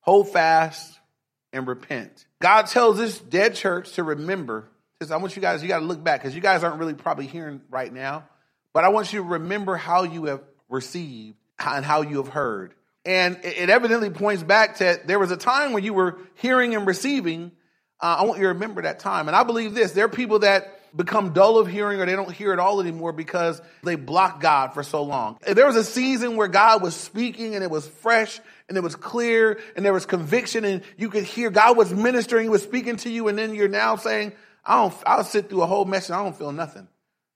hold 0.00 0.30
fast 0.30 0.98
and 1.52 1.66
repent. 1.66 2.24
God 2.40 2.62
tells 2.62 2.96
this 2.96 3.18
dead 3.18 3.56
church 3.56 3.92
to 3.92 4.02
remember. 4.02 4.70
Says, 5.02 5.10
I 5.10 5.18
want 5.18 5.36
you 5.36 5.42
guys, 5.42 5.62
you 5.62 5.68
got 5.68 5.80
to 5.80 5.84
look 5.84 6.02
back 6.02 6.22
because 6.22 6.34
you 6.34 6.40
guys 6.40 6.64
aren't 6.64 6.78
really 6.78 6.94
probably 6.94 7.26
hearing 7.26 7.60
right 7.68 7.92
now. 7.92 8.24
But 8.72 8.84
I 8.84 8.88
want 8.88 9.12
you 9.12 9.20
to 9.20 9.28
remember 9.28 9.76
how 9.76 10.04
you 10.04 10.24
have 10.24 10.40
received 10.70 11.36
and 11.58 11.84
how 11.84 12.00
you 12.00 12.16
have 12.16 12.28
heard. 12.28 12.72
And 13.04 13.38
it 13.44 13.68
evidently 13.68 14.08
points 14.08 14.42
back 14.42 14.76
to 14.76 14.98
there 15.04 15.18
was 15.18 15.30
a 15.30 15.36
time 15.36 15.74
when 15.74 15.84
you 15.84 15.92
were 15.92 16.18
hearing 16.36 16.74
and 16.74 16.86
receiving. 16.86 17.52
Uh, 18.00 18.16
I 18.20 18.24
want 18.24 18.38
you 18.38 18.44
to 18.44 18.48
remember 18.54 18.82
that 18.82 18.98
time. 18.98 19.28
And 19.28 19.36
I 19.36 19.42
believe 19.42 19.74
this 19.74 19.92
there 19.92 20.06
are 20.06 20.08
people 20.08 20.38
that 20.38 20.72
become 20.96 21.34
dull 21.34 21.58
of 21.58 21.66
hearing 21.66 22.00
or 22.00 22.06
they 22.06 22.16
don't 22.16 22.32
hear 22.32 22.54
at 22.54 22.58
all 22.58 22.80
anymore 22.80 23.12
because 23.12 23.60
they 23.84 23.96
block 23.96 24.40
God 24.40 24.72
for 24.72 24.82
so 24.82 25.02
long. 25.02 25.36
There 25.46 25.66
was 25.66 25.76
a 25.76 25.84
season 25.84 26.36
where 26.36 26.48
God 26.48 26.82
was 26.82 26.96
speaking 26.96 27.54
and 27.54 27.62
it 27.62 27.70
was 27.70 27.86
fresh 27.86 28.40
and 28.68 28.78
it 28.78 28.82
was 28.82 28.96
clear 28.96 29.60
and 29.76 29.84
there 29.84 29.92
was 29.92 30.06
conviction 30.06 30.64
and 30.64 30.82
you 30.96 31.10
could 31.10 31.24
hear 31.24 31.50
God 31.50 31.76
was 31.76 31.92
ministering, 31.92 32.44
he 32.44 32.48
was 32.48 32.62
speaking 32.62 32.96
to 32.98 33.10
you, 33.10 33.28
and 33.28 33.36
then 33.36 33.54
you're 33.54 33.68
now 33.68 33.96
saying, 33.96 34.32
I 34.66 34.82
don't, 34.82 34.94
I'll 35.06 35.24
sit 35.24 35.48
through 35.48 35.62
a 35.62 35.66
whole 35.66 35.84
message, 35.84 36.10
I 36.10 36.22
don't 36.22 36.36
feel 36.36 36.52
nothing. 36.52 36.88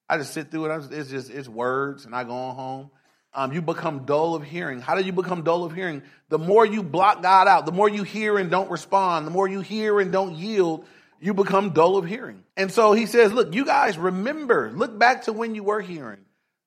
I 0.09 0.19
just 0.19 0.35
sit 0.35 0.51
through 0.51 0.67
it. 0.67 0.93
It's 0.93 1.09
just, 1.09 1.31
it's 1.31 1.49
words 1.49 2.05
and 2.05 2.15
I 2.15 2.25
go 2.25 2.33
on 2.33 2.57
home. 2.57 2.91
Um, 3.33 3.53
you 3.53 3.63
become 3.63 4.07
dull 4.07 4.35
of 4.35 4.43
hearing. 4.43 4.81
How 4.81 4.97
do 4.97 5.05
you 5.05 5.13
become 5.13 5.45
dull 5.45 5.63
of 5.63 5.73
hearing? 5.73 6.03
The 6.31 6.39
more 6.39 6.67
you 6.67 6.83
block 6.83 7.23
God 7.23 7.47
out, 7.47 7.65
the 7.65 7.71
more 7.73 7.89
you 7.89 8.03
hear 8.03 8.37
and 8.37 8.51
don't 8.51 8.69
respond, 8.69 9.25
the 9.25 9.31
more 9.31 9.47
you 9.47 9.61
hear 9.61 10.01
and 10.01 10.11
don't 10.11 10.35
yield, 10.35 10.85
you 11.21 11.33
become 11.33 11.71
dull 11.71 11.97
of 11.97 12.07
hearing. 12.07 12.43
And 12.57 12.73
so 12.73 12.93
he 12.93 13.07
says, 13.07 13.33
look, 13.33 13.55
you 13.55 13.65
guys 13.65 13.97
remember, 13.97 14.73
look 14.75 14.99
back 14.99 15.23
to 15.25 15.33
when 15.33 15.55
you 15.55 15.63
were 15.63 15.81
hearing. 15.81 16.19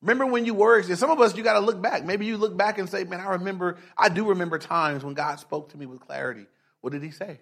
Remember 0.01 0.25
when 0.25 0.46
you 0.46 0.53
were, 0.53 0.82
some 0.84 1.12
of 1.12 1.20
us, 1.20 1.36
you 1.36 1.43
got 1.43 1.53
to 1.53 1.60
look 1.60 1.82
back. 1.82 2.05
Maybe 2.05 2.25
you 2.25 2.38
look 2.38 2.55
back 2.55 2.77
and 2.77 2.89
say, 2.89 3.03
man, 3.03 3.20
I 3.20 3.32
remember, 3.32 3.77
I 3.98 4.08
do 4.08 4.29
remember 4.29 4.58
times 4.58 5.03
when 5.03 5.15
God 5.15 5.39
spoke 5.39 5.72
to 5.72 5.77
me 5.77 5.86
with 5.86 6.00
clarity. 6.00 6.46
What 6.79 6.93
did 6.93 7.03
he 7.03 7.12
say? 7.12 7.41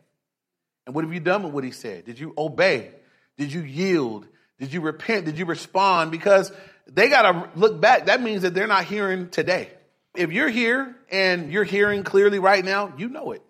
And 0.88 0.96
what 0.96 1.04
have 1.04 1.13
you 1.13 1.20
done 1.20 1.44
with 1.44 1.54
what 1.54 1.63
he 1.63 1.72
said? 1.72 2.06
Did 2.06 2.20
you 2.20 2.34
obey? 2.36 2.92
Did 3.41 3.51
you 3.51 3.62
yield? 3.62 4.27
Did 4.60 4.71
you 4.71 4.81
repent? 4.81 5.25
Did 5.25 5.39
you 5.39 5.45
respond? 5.45 6.12
Because 6.12 6.51
they 6.86 7.10
got 7.10 7.24
to 7.24 7.50
look 7.60 7.81
back. 7.81 8.05
That 8.05 8.21
means 8.21 8.43
that 8.43 8.53
they're 8.53 8.67
not 8.67 8.83
hearing 8.83 9.29
today. 9.29 9.71
If 10.15 10.31
you're 10.31 10.48
here 10.48 10.95
and 11.10 11.51
you're 11.51 11.63
hearing 11.63 12.03
clearly 12.03 12.38
right 12.38 12.63
now, 12.63 12.93
you 13.00 13.10
know 13.10 13.31
it. 13.31 13.41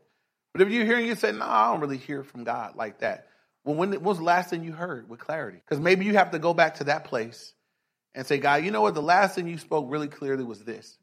But 0.54 0.62
if 0.62 0.70
you're 0.70 0.86
hearing, 0.86 1.08
you 1.08 1.16
say, 1.16 1.34
no, 1.34 1.44
I 1.44 1.72
don't 1.72 1.82
really 1.82 1.98
hear 1.98 2.24
from 2.24 2.46
God 2.46 2.78
like 2.78 3.00
that. 3.00 3.28
Well, 3.66 3.76
when, 3.76 3.92
when 3.92 4.02
was 4.02 4.20
the 4.20 4.24
last 4.24 4.50
thing 4.50 4.64
you 4.64 4.72
heard 4.72 5.10
with 5.10 5.20
clarity? 5.20 5.58
Because 5.58 5.82
maybe 5.82 6.06
you 6.06 6.14
have 6.14 6.32
to 6.32 6.40
go 6.40 6.54
back 6.54 6.76
to 6.76 6.86
that 6.86 7.04
place 7.04 7.54
and 8.16 8.26
say, 8.26 8.38
God, 8.38 8.64
you 8.64 8.72
know 8.72 8.82
what? 8.82 8.94
The 8.94 9.02
last 9.02 9.36
thing 9.36 9.46
you 9.46 9.58
spoke 9.58 9.88
really 9.90 10.08
clearly 10.08 10.46
was 10.46 10.64
this. 10.64 10.98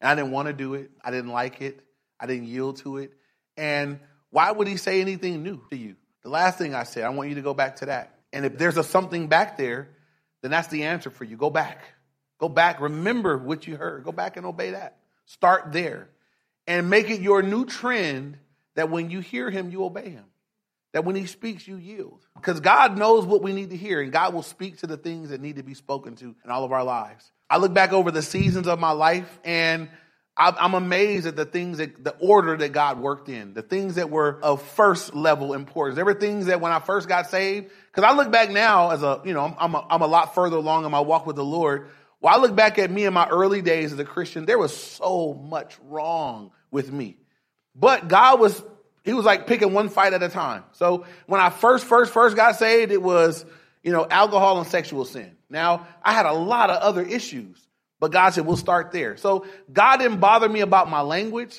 And 0.00 0.10
I 0.10 0.16
didn't 0.16 0.32
want 0.32 0.48
to 0.48 0.52
do 0.52 0.74
it. 0.74 0.90
I 1.04 1.12
didn't 1.12 1.30
like 1.30 1.62
it. 1.62 1.78
I 2.18 2.26
didn't 2.26 2.48
yield 2.48 2.78
to 2.78 2.96
it. 2.96 3.12
And 3.56 4.00
why 4.30 4.50
would 4.50 4.66
he 4.66 4.78
say 4.78 5.00
anything 5.00 5.44
new 5.44 5.60
to 5.70 5.76
you? 5.76 5.94
The 6.24 6.28
last 6.28 6.58
thing 6.58 6.74
I 6.74 6.82
said, 6.82 7.04
I 7.04 7.10
want 7.10 7.28
you 7.28 7.36
to 7.36 7.42
go 7.42 7.54
back 7.54 7.76
to 7.76 7.86
that. 7.86 8.11
And 8.32 8.46
if 8.46 8.56
there's 8.58 8.76
a 8.76 8.84
something 8.84 9.28
back 9.28 9.56
there, 9.56 9.88
then 10.40 10.50
that's 10.50 10.68
the 10.68 10.84
answer 10.84 11.10
for 11.10 11.24
you. 11.24 11.36
Go 11.36 11.50
back. 11.50 11.84
Go 12.38 12.48
back. 12.48 12.80
Remember 12.80 13.38
what 13.38 13.66
you 13.66 13.76
heard. 13.76 14.04
Go 14.04 14.12
back 14.12 14.36
and 14.36 14.46
obey 14.46 14.70
that. 14.70 14.96
Start 15.26 15.72
there. 15.72 16.08
And 16.66 16.90
make 16.90 17.10
it 17.10 17.20
your 17.20 17.42
new 17.42 17.64
trend 17.64 18.38
that 18.74 18.90
when 18.90 19.10
you 19.10 19.20
hear 19.20 19.50
him, 19.50 19.70
you 19.70 19.84
obey 19.84 20.10
him. 20.10 20.24
that 20.92 21.04
when 21.04 21.16
he 21.16 21.26
speaks, 21.26 21.66
you 21.66 21.76
yield. 21.76 22.20
Because 22.36 22.60
God 22.60 22.98
knows 22.98 23.24
what 23.24 23.42
we 23.42 23.52
need 23.52 23.70
to 23.70 23.76
hear, 23.76 24.00
and 24.00 24.12
God 24.12 24.34
will 24.34 24.42
speak 24.42 24.78
to 24.78 24.86
the 24.86 24.96
things 24.96 25.30
that 25.30 25.40
need 25.40 25.56
to 25.56 25.62
be 25.62 25.74
spoken 25.74 26.16
to 26.16 26.34
in 26.44 26.50
all 26.50 26.64
of 26.64 26.72
our 26.72 26.84
lives. 26.84 27.30
I 27.48 27.56
look 27.58 27.74
back 27.74 27.92
over 27.92 28.10
the 28.10 28.22
seasons 28.22 28.66
of 28.66 28.78
my 28.78 28.92
life, 28.92 29.38
and 29.44 29.88
I'm 30.36 30.72
amazed 30.72 31.26
at 31.26 31.36
the 31.36 31.44
things 31.44 31.78
that 31.78 32.02
the 32.02 32.16
order 32.18 32.56
that 32.56 32.72
God 32.72 32.98
worked 32.98 33.28
in, 33.28 33.52
the 33.52 33.62
things 33.62 33.96
that 33.96 34.08
were 34.08 34.38
of 34.42 34.62
first 34.62 35.14
level 35.14 35.52
importance. 35.52 35.96
There 35.96 36.06
were 36.06 36.14
things 36.14 36.46
that 36.46 36.60
when 36.60 36.72
I 36.72 36.80
first 36.80 37.06
got 37.06 37.28
saved, 37.28 37.70
because 37.90 38.10
I 38.10 38.16
look 38.16 38.32
back 38.32 38.50
now 38.50 38.90
as 38.90 39.02
a, 39.02 39.20
you 39.24 39.34
know, 39.34 39.54
I'm 39.58 39.74
a, 39.74 39.86
I'm 39.90 40.00
a 40.00 40.06
lot 40.06 40.34
further 40.34 40.56
along 40.56 40.86
in 40.86 40.90
my 40.90 41.00
walk 41.00 41.26
with 41.26 41.36
the 41.36 41.44
Lord. 41.44 41.88
Well, 42.20 42.34
I 42.34 42.38
look 42.40 42.56
back 42.56 42.78
at 42.78 42.90
me 42.90 43.04
in 43.04 43.12
my 43.12 43.28
early 43.28 43.60
days 43.60 43.92
as 43.92 43.98
a 43.98 44.04
Christian, 44.06 44.46
there 44.46 44.58
was 44.58 44.74
so 44.74 45.34
much 45.34 45.76
wrong 45.84 46.50
with 46.70 46.90
me. 46.90 47.18
But 47.74 48.08
God 48.08 48.40
was 48.40 48.62
he 49.04 49.12
was 49.12 49.24
like 49.24 49.46
picking 49.46 49.72
one 49.72 49.88
fight 49.88 50.12
at 50.12 50.22
a 50.22 50.28
time. 50.28 50.64
So 50.72 51.04
when 51.26 51.40
I 51.40 51.50
first, 51.50 51.84
first, 51.84 52.12
first 52.12 52.36
got 52.36 52.56
saved, 52.56 52.92
it 52.92 53.02
was, 53.02 53.44
you 53.82 53.92
know, 53.92 54.06
alcohol 54.08 54.58
and 54.58 54.66
sexual 54.68 55.04
sin. 55.04 55.36
Now, 55.50 55.86
I 56.02 56.12
had 56.12 56.26
a 56.26 56.32
lot 56.32 56.70
of 56.70 56.80
other 56.80 57.02
issues, 57.02 57.58
but 58.02 58.10
God 58.10 58.30
said, 58.30 58.46
we'll 58.46 58.56
start 58.56 58.90
there. 58.90 59.16
So 59.16 59.46
God 59.72 59.98
didn't 59.98 60.18
bother 60.18 60.48
me 60.48 60.58
about 60.58 60.90
my 60.90 61.02
language. 61.02 61.56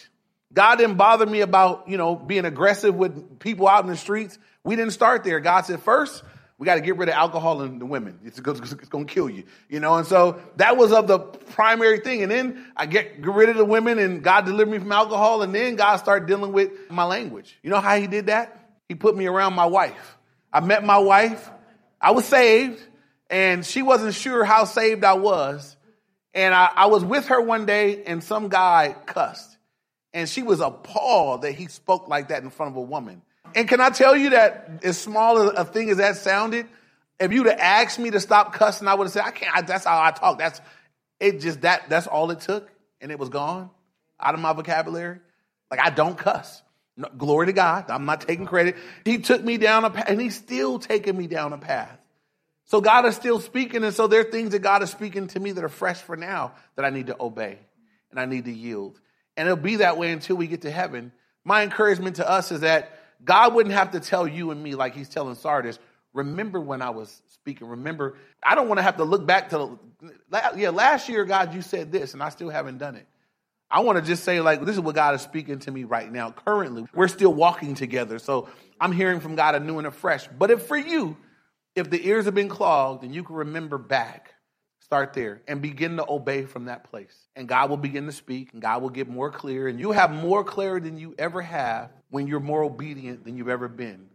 God 0.52 0.76
didn't 0.76 0.98
bother 0.98 1.26
me 1.26 1.40
about, 1.40 1.88
you 1.88 1.96
know, 1.96 2.18
being 2.18 2.44
aggressive 2.44 2.94
with 2.94 3.40
people 3.40 3.66
out 3.66 3.86
in 3.86 3.90
the 3.90 3.96
streets. 3.96 4.38
We 4.62 4.76
didn't 4.76 4.92
start 4.92 5.24
there. 5.24 5.40
God 5.40 5.62
said, 5.62 5.82
first, 5.82 6.22
we 6.58 6.66
got 6.66 6.76
to 6.76 6.82
get 6.82 6.98
rid 6.98 7.08
of 7.08 7.16
alcohol 7.16 7.62
and 7.62 7.80
the 7.80 7.86
women. 7.86 8.20
It's, 8.26 8.42
going 8.42 8.60
to 8.60 9.06
kill 9.06 9.30
you, 9.30 9.46
you 9.70 9.80
know. 9.80 9.96
And 9.96 10.06
so 10.06 10.42
that 10.58 10.76
was 10.76 10.92
of 10.92 11.08
the 11.08 11.20
primary 11.20 12.02
thing. 12.02 12.24
And 12.24 12.30
then 12.30 12.66
I 12.76 12.88
get, 12.88 13.22
get 13.22 13.34
rid 13.34 13.48
of 13.48 13.56
the 13.56 13.64
women, 13.64 13.98
and 13.98 14.22
God 14.22 14.46
delivered 14.46 14.72
me 14.74 14.80
from 14.80 14.92
alcohol. 14.92 15.44
And 15.44 15.56
then 15.56 15.78
God 15.78 15.96
started 15.96 16.28
dealing 16.28 16.52
with 16.52 16.72
my 16.92 17.06
language. 17.06 17.58
You 17.64 17.70
know 17.70 17.80
how 17.80 17.98
He 17.98 18.08
did 18.08 18.26
that? 18.26 18.70
He 18.90 18.96
put 18.96 19.16
me 19.16 19.28
around 19.28 19.54
my 19.54 19.68
wife. 19.68 20.18
I 20.52 20.60
met 20.60 20.84
my 20.84 20.98
wife. 20.98 21.50
I 22.02 22.12
was 22.12 22.26
saved, 22.26 22.84
and 23.30 23.66
she 23.66 23.82
wasn't 23.82 24.14
sure 24.14 24.44
how 24.44 24.66
saved 24.66 25.06
I 25.06 25.14
was. 25.14 25.78
And 26.34 26.54
I, 26.54 26.70
I 26.76 26.86
was 26.88 27.04
with 27.04 27.28
her 27.28 27.42
one 27.42 27.66
day, 27.66 28.04
and 28.06 28.24
some 28.24 28.50
guy 28.50 28.96
cussed. 29.06 29.58
And 30.14 30.28
she 30.28 30.44
was 30.44 30.60
appalled 30.60 31.44
that 31.44 31.54
he 31.54 31.68
spoke 31.68 32.08
like 32.08 32.30
that 32.30 32.44
in 32.44 32.50
front 32.50 32.72
of 32.72 32.78
a 32.78 32.82
woman. 32.82 33.22
And 33.56 33.68
can 33.68 33.82
I 33.82 33.90
tell 33.90 34.16
you 34.16 34.32
that 34.32 34.82
as 34.84 34.98
small 34.98 35.50
a 35.50 35.66
thing 35.66 35.90
as 35.90 35.98
that 35.98 36.18
sounded, 36.18 36.68
if 37.20 37.32
you'd 37.32 37.48
have 37.48 37.60
asked 37.60 38.00
me 38.00 38.12
to 38.12 38.20
stop 38.20 38.54
cussing, 38.54 38.88
I 38.88 38.96
would 38.96 39.06
have 39.06 39.14
said, 39.14 39.24
I 39.26 39.32
can't, 39.32 39.56
I, 39.56 39.62
that's 39.62 39.86
how 39.86 40.02
I 40.02 40.12
talk. 40.12 40.40
That's 40.40 40.60
it 41.20 41.40
just 41.40 41.62
that 41.62 41.90
that's 41.90 42.08
all 42.08 42.32
it 42.32 42.42
took, 42.42 42.70
and 43.00 43.12
it 43.12 43.18
was 43.18 43.30
gone 43.30 43.70
out 44.20 44.34
of 44.34 44.40
my 44.40 44.54
vocabulary. 44.54 45.20
Like 45.72 45.80
I 45.80 45.90
don't 45.90 46.18
cuss. 46.18 46.62
No, 46.98 47.10
glory 47.18 47.48
to 47.48 47.54
God. 47.54 47.90
I'm 47.90 48.06
not 48.06 48.22
taking 48.22 48.46
credit. 48.46 48.76
He 49.06 49.20
took 49.20 49.44
me 49.44 49.58
down 49.58 49.86
a 49.86 49.90
path, 49.90 50.06
and 50.08 50.20
he's 50.20 50.36
still 50.36 50.80
taking 50.80 51.18
me 51.18 51.28
down 51.28 51.54
a 51.54 51.58
path. 51.58 51.98
So 52.66 52.82
God 52.82 53.06
is 53.06 53.16
still 53.16 53.40
speaking, 53.40 53.84
and 53.84 53.94
so 53.94 54.08
there 54.08 54.22
are 54.22 54.26
things 54.26 54.52
that 54.52 54.60
God 54.60 54.84
is 54.84 54.90
speaking 54.90 55.28
to 55.28 55.40
me 55.40 55.52
that 55.52 55.64
are 55.64 55.70
fresh 55.70 55.98
for 55.98 56.16
now 56.16 56.54
that 56.76 56.86
I 56.86 56.90
need 56.90 57.08
to 57.08 57.16
obey 57.20 57.60
and 58.10 58.20
I 58.20 58.26
need 58.26 58.46
to 58.46 58.54
yield. 58.54 59.00
And 59.36 59.48
it'll 59.48 59.62
be 59.62 59.78
that 59.78 59.98
way 59.98 60.12
until 60.12 60.36
we 60.36 60.48
get 60.48 60.62
to 60.62 60.72
heaven. 60.72 61.12
My 61.44 61.64
encouragement 61.64 62.18
to 62.18 62.30
us 62.30 62.52
is 62.52 62.62
that 62.62 63.00
God 63.24 63.54
wouldn't 63.54 63.76
have 63.76 63.92
to 63.92 64.00
tell 64.00 64.28
you 64.28 64.52
and 64.52 64.62
me 64.62 64.76
like 64.76 64.96
he's 64.96 65.10
telling 65.10 65.36
Sardis, 65.36 65.80
remember 66.14 66.60
when 66.60 66.82
I 66.82 66.92
was 66.92 67.22
speaking. 67.30 67.68
Remember, 67.68 68.16
I 68.44 68.56
don't 68.56 68.68
want 68.68 68.80
to 68.80 68.84
have 68.84 68.98
to 68.98 69.04
look 69.04 69.26
back 69.26 69.50
to, 69.50 69.80
yeah, 70.56 70.70
last 70.70 71.10
year, 71.10 71.26
God, 71.26 71.54
you 71.54 71.62
said 71.62 71.92
this, 71.92 72.14
and 72.14 72.24
I 72.24 72.30
still 72.30 72.50
haven't 72.50 72.78
done 72.78 72.96
it. 72.96 73.08
I 73.70 73.80
want 73.80 73.98
to 73.98 74.04
just 74.04 74.24
say, 74.24 74.40
like, 74.40 74.64
this 74.64 74.76
is 74.76 74.82
what 74.82 74.94
God 74.94 75.16
is 75.16 75.22
speaking 75.22 75.60
to 75.60 75.72
me 75.72 75.84
right 75.84 76.12
now. 76.12 76.32
Currently, 76.32 76.86
we're 76.94 77.08
still 77.08 77.34
walking 77.34 77.74
together. 77.74 78.20
So 78.20 78.48
I'm 78.80 78.92
hearing 78.92 79.20
from 79.20 79.36
God 79.36 79.56
anew 79.56 79.80
and 79.80 79.88
afresh. 79.88 80.28
But 80.28 80.52
if 80.52 80.64
for 80.68 80.78
you, 80.78 81.18
if 81.76 81.90
the 81.90 82.08
ears 82.08 82.26
have 82.26 82.36
been 82.36 82.50
clogged 82.50 83.04
and 83.04 83.14
you 83.14 83.24
can 83.24 83.36
remember 83.36 83.78
back, 83.78 84.34
start 84.82 85.14
there 85.14 85.42
and 85.48 85.62
begin 85.62 85.98
to 85.98 86.06
obey 86.08 86.46
from 86.46 86.66
that 86.66 86.84
place. 86.84 87.16
And 87.36 87.48
God 87.48 87.70
will 87.70 87.78
begin 87.78 88.06
to 88.06 88.12
speak 88.12 88.54
and 88.54 88.62
God 88.62 88.82
will 88.82 88.90
get 88.90 89.08
more 89.08 89.32
clear. 89.32 89.68
And 89.68 89.80
you 89.80 89.92
have 89.92 90.12
more 90.12 90.44
clarity 90.44 90.90
than 90.90 91.00
you 91.00 91.16
ever 91.18 91.42
have 91.42 91.90
when 92.10 92.28
you're 92.28 92.40
more 92.40 92.64
obedient 92.64 93.26
than 93.26 93.38
you've 93.38 93.50
ever 93.50 93.68
been. 93.68 94.08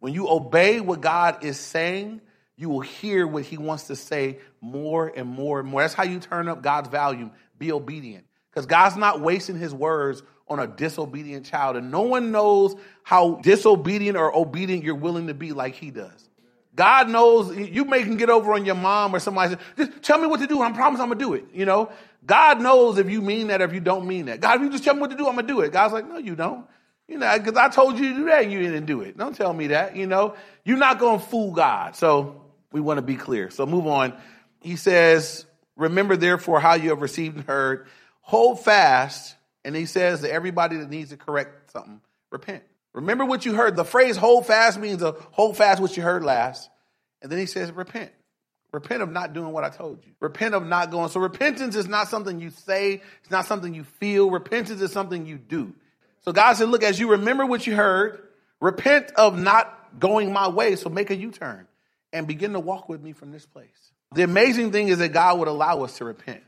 When 0.00 0.12
you 0.14 0.28
obey 0.28 0.80
what 0.80 1.00
God 1.00 1.44
is 1.44 1.58
saying, 1.58 2.20
you 2.56 2.70
will 2.70 2.80
hear 2.80 3.26
what 3.26 3.44
he 3.44 3.58
wants 3.58 3.84
to 3.88 3.96
say 3.96 4.38
more 4.60 5.12
and 5.14 5.28
more 5.28 5.60
and 5.60 5.68
more. 5.68 5.82
That's 5.82 5.94
how 5.94 6.04
you 6.04 6.18
turn 6.18 6.48
up 6.48 6.62
God's 6.62 6.88
volume. 6.88 7.30
Be 7.58 7.70
obedient. 7.70 8.24
Because 8.50 8.66
God's 8.66 8.96
not 8.96 9.20
wasting 9.20 9.58
his 9.58 9.74
words 9.74 10.22
on 10.48 10.58
a 10.58 10.66
disobedient 10.66 11.46
child. 11.46 11.76
And 11.76 11.90
no 11.90 12.02
one 12.02 12.32
knows 12.32 12.74
how 13.02 13.34
disobedient 13.42 14.16
or 14.16 14.34
obedient 14.34 14.82
you're 14.82 14.94
willing 14.94 15.26
to 15.26 15.34
be 15.34 15.52
like 15.52 15.74
he 15.74 15.90
does. 15.90 16.28
God 16.76 17.08
knows 17.08 17.56
you 17.56 17.86
may 17.86 18.02
can 18.02 18.18
get 18.18 18.28
over 18.28 18.52
on 18.52 18.66
your 18.66 18.74
mom 18.74 19.14
or 19.14 19.18
somebody. 19.18 19.56
Just 19.78 20.02
tell 20.02 20.20
me 20.20 20.26
what 20.26 20.40
to 20.40 20.46
do. 20.46 20.60
I 20.60 20.70
promise 20.72 21.00
I'm 21.00 21.08
gonna 21.08 21.18
do 21.18 21.32
it. 21.32 21.46
You 21.54 21.64
know, 21.64 21.90
God 22.24 22.60
knows 22.60 22.98
if 22.98 23.10
you 23.10 23.22
mean 23.22 23.46
that 23.48 23.62
or 23.62 23.64
if 23.64 23.72
you 23.72 23.80
don't 23.80 24.06
mean 24.06 24.26
that. 24.26 24.40
God, 24.40 24.56
if 24.56 24.62
you 24.62 24.70
just 24.70 24.84
tell 24.84 24.94
me 24.94 25.00
what 25.00 25.10
to 25.10 25.16
do, 25.16 25.26
I'm 25.26 25.34
gonna 25.34 25.48
do 25.48 25.60
it. 25.60 25.72
God's 25.72 25.94
like, 25.94 26.06
no, 26.06 26.18
you 26.18 26.36
don't. 26.36 26.66
You 27.08 27.18
know, 27.18 27.38
because 27.38 27.56
I 27.56 27.68
told 27.68 27.98
you 27.98 28.10
to 28.10 28.14
do 28.14 28.24
that 28.26 28.42
and 28.42 28.52
you 28.52 28.60
didn't 28.60 28.86
do 28.86 29.00
it. 29.00 29.16
Don't 29.16 29.34
tell 29.34 29.52
me 29.52 29.68
that. 29.68 29.96
You 29.96 30.06
know, 30.06 30.34
you're 30.64 30.76
not 30.76 30.98
to 30.98 31.18
fool 31.18 31.52
God. 31.52 31.96
So 31.96 32.42
we 32.72 32.80
want 32.80 32.98
to 32.98 33.02
be 33.02 33.16
clear. 33.16 33.48
So 33.50 33.64
move 33.64 33.86
on. 33.86 34.12
He 34.60 34.76
says, 34.76 35.46
Remember 35.76 36.16
therefore 36.16 36.60
how 36.60 36.74
you 36.74 36.90
have 36.90 37.00
received 37.00 37.36
and 37.36 37.46
heard, 37.46 37.86
hold 38.20 38.64
fast. 38.64 39.34
And 39.64 39.74
he 39.74 39.86
says 39.86 40.20
to 40.20 40.32
everybody 40.32 40.76
that 40.76 40.90
needs 40.90 41.10
to 41.10 41.16
correct 41.16 41.72
something, 41.72 42.00
repent. 42.30 42.62
Remember 42.96 43.26
what 43.26 43.44
you 43.44 43.54
heard. 43.54 43.76
The 43.76 43.84
phrase 43.84 44.16
hold 44.16 44.46
fast 44.46 44.80
means 44.80 45.00
to 45.00 45.14
hold 45.30 45.58
fast 45.58 45.82
what 45.82 45.96
you 45.98 46.02
heard 46.02 46.24
last. 46.24 46.70
And 47.20 47.30
then 47.30 47.38
he 47.38 47.44
says, 47.44 47.70
repent. 47.70 48.10
Repent 48.72 49.02
of 49.02 49.10
not 49.10 49.34
doing 49.34 49.52
what 49.52 49.64
I 49.64 49.68
told 49.68 50.02
you. 50.04 50.12
Repent 50.18 50.54
of 50.54 50.66
not 50.66 50.90
going. 50.90 51.10
So 51.10 51.20
repentance 51.20 51.76
is 51.76 51.86
not 51.86 52.08
something 52.08 52.40
you 52.40 52.48
say, 52.48 53.02
it's 53.20 53.30
not 53.30 53.44
something 53.44 53.74
you 53.74 53.84
feel. 53.84 54.30
Repentance 54.30 54.80
is 54.80 54.92
something 54.92 55.26
you 55.26 55.36
do. 55.36 55.74
So 56.22 56.32
God 56.32 56.54
said, 56.54 56.70
look, 56.70 56.82
as 56.82 56.98
you 56.98 57.10
remember 57.10 57.44
what 57.44 57.66
you 57.66 57.76
heard, 57.76 58.22
repent 58.60 59.12
of 59.12 59.38
not 59.38 60.00
going 60.00 60.32
my 60.32 60.48
way. 60.48 60.74
So 60.76 60.88
make 60.88 61.10
a 61.10 61.16
U 61.16 61.30
turn 61.30 61.66
and 62.14 62.26
begin 62.26 62.54
to 62.54 62.60
walk 62.60 62.88
with 62.88 63.02
me 63.02 63.12
from 63.12 63.30
this 63.30 63.44
place. 63.44 63.92
The 64.14 64.22
amazing 64.22 64.72
thing 64.72 64.88
is 64.88 64.98
that 64.98 65.10
God 65.10 65.38
would 65.38 65.48
allow 65.48 65.82
us 65.82 65.98
to 65.98 66.06
repent. 66.06 66.42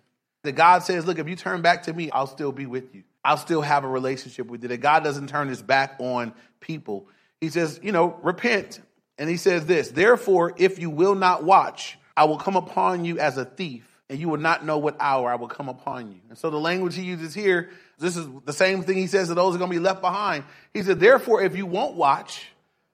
That 0.45 0.52
God 0.52 0.83
says, 0.83 1.07
look, 1.07 1.19
if 1.19 1.28
you 1.28 1.37
turn 1.37 1.61
back 1.61 1.83
to 1.85 1.93
me, 1.93 2.11
I'll 2.11 2.26
still 2.26 2.52
be 2.52 2.64
with 2.64 2.95
you. 2.95 3.02
I'll 3.25 3.37
still 3.37 3.62
have 3.62 3.84
a 3.84 3.88
relationship 3.88 4.46
with 4.46 4.62
you. 4.62 4.68
That 4.68 4.78
God 4.78 5.04
doesn't 5.04 5.28
turn 5.28 5.48
his 5.48 5.62
back 5.62 5.96
on 5.98 6.32
people. 6.60 7.08
He 7.40 7.50
says, 7.50 7.80
you 7.82 7.92
know, 7.92 8.18
repent. 8.22 8.80
And 9.18 9.28
he 9.28 9.37
says 9.37 9.66
this, 9.66 9.90
therefore, 9.90 10.54
if 10.56 10.78
you 10.78 10.90
will 10.90 11.14
not 11.14 11.44
watch, 11.44 11.98
I 12.16 12.25
will 12.25 12.38
come 12.38 12.56
upon 12.56 13.04
you 13.04 13.18
as 13.18 13.37
a 13.37 13.44
thief, 13.44 13.84
and 14.08 14.18
you 14.18 14.28
will 14.28 14.38
not 14.38 14.64
know 14.64 14.78
what 14.78 14.96
hour 15.00 15.30
I 15.30 15.34
will 15.34 15.48
come 15.48 15.68
upon 15.68 16.12
you. 16.12 16.20
And 16.28 16.38
so 16.38 16.50
the 16.50 16.58
language 16.58 16.94
he 16.94 17.02
uses 17.02 17.34
here 17.34 17.70
this 17.98 18.16
is 18.16 18.28
the 18.44 18.52
same 18.52 18.82
thing 18.82 18.96
he 18.96 19.08
says 19.08 19.28
to 19.28 19.34
those 19.34 19.50
who 19.50 19.56
are 19.56 19.58
going 19.58 19.72
to 19.72 19.76
be 19.76 19.82
left 19.82 20.00
behind. 20.00 20.44
He 20.72 20.82
said, 20.82 21.00
therefore, 21.00 21.42
if 21.42 21.56
you 21.56 21.66
won't 21.66 21.96
watch, 21.96 22.46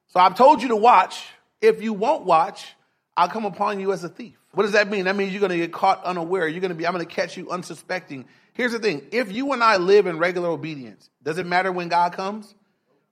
so 0.09 0.21
I've 0.21 0.35
told 0.35 0.63
you 0.63 0.69
to 0.69 0.77
watch. 0.77 1.27
If 1.61 1.83
you 1.83 1.93
won't 1.93 2.25
watch, 2.25 2.75
I'll 3.17 3.29
come 3.29 3.45
upon 3.45 3.81
you 3.81 3.93
as 3.93 4.03
a 4.03 4.09
thief. 4.09 4.39
What 4.55 4.65
does 4.65 4.73
that 4.73 4.89
mean? 4.89 5.05
That 5.05 5.17
means 5.17 5.33
you're 5.33 5.41
going 5.41 5.51
to 5.51 5.59
get 5.59 5.73
caught 5.73 6.05
unaware. 6.05 6.49
You're 6.49 6.61
going 6.61 6.71
to 6.71 6.77
be, 6.77 6.87
I'm 6.87 6.95
going 6.95 7.07
to 7.07 7.13
catch 7.13 7.37
you 7.37 7.51
unsuspecting. 7.51 8.27
Here's 8.53 8.73
the 8.73 8.79
thing. 8.79 9.07
If 9.11 9.33
you 9.33 9.53
and 9.53 9.63
I 9.63 9.77
live 9.77 10.07
in 10.07 10.19
regular 10.19 10.49
obedience, 10.49 11.11
does 11.23 11.39
it 11.39 11.47
matter 11.47 11.73
when 11.73 11.89
God 11.89 12.13
comes? 12.13 12.55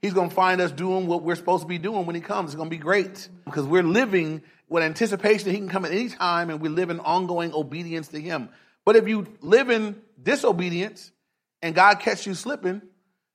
He's 0.01 0.13
going 0.13 0.31
to 0.31 0.35
find 0.35 0.61
us 0.61 0.73
doing 0.73 1.07
what 1.07 1.23
we're 1.23 1.37
supposed 1.37 1.63
to 1.63 1.69
be 1.69 1.79
doing 1.79 2.07
when 2.07 2.15
he 2.15 2.21
comes. 2.21 2.51
It's 2.51 2.57
going 2.57 2.69
to 2.69 2.77
be 2.77 2.81
great 2.83 3.29
because 3.45 3.65
we're 3.65 3.83
living 3.83 4.43
with 4.69 4.83
anticipation 4.83 5.45
that 5.47 5.53
he 5.53 5.59
can 5.59 5.69
come 5.69 5.85
at 5.85 5.93
any 5.93 6.09
time 6.09 6.51
and 6.51 6.61
we 6.61 6.69
live 6.69 6.91
in 6.91 6.99
ongoing 7.01 7.53
obedience 7.53 8.09
to 8.09 8.21
him. 8.21 8.49
But 8.85 8.97
if 8.97 9.07
you 9.07 9.27
live 9.41 9.71
in 9.71 10.01
disobedience, 10.21 11.13
and 11.63 11.75
God 11.75 12.01
catches 12.01 12.27
you 12.27 12.35
slipping, 12.35 12.83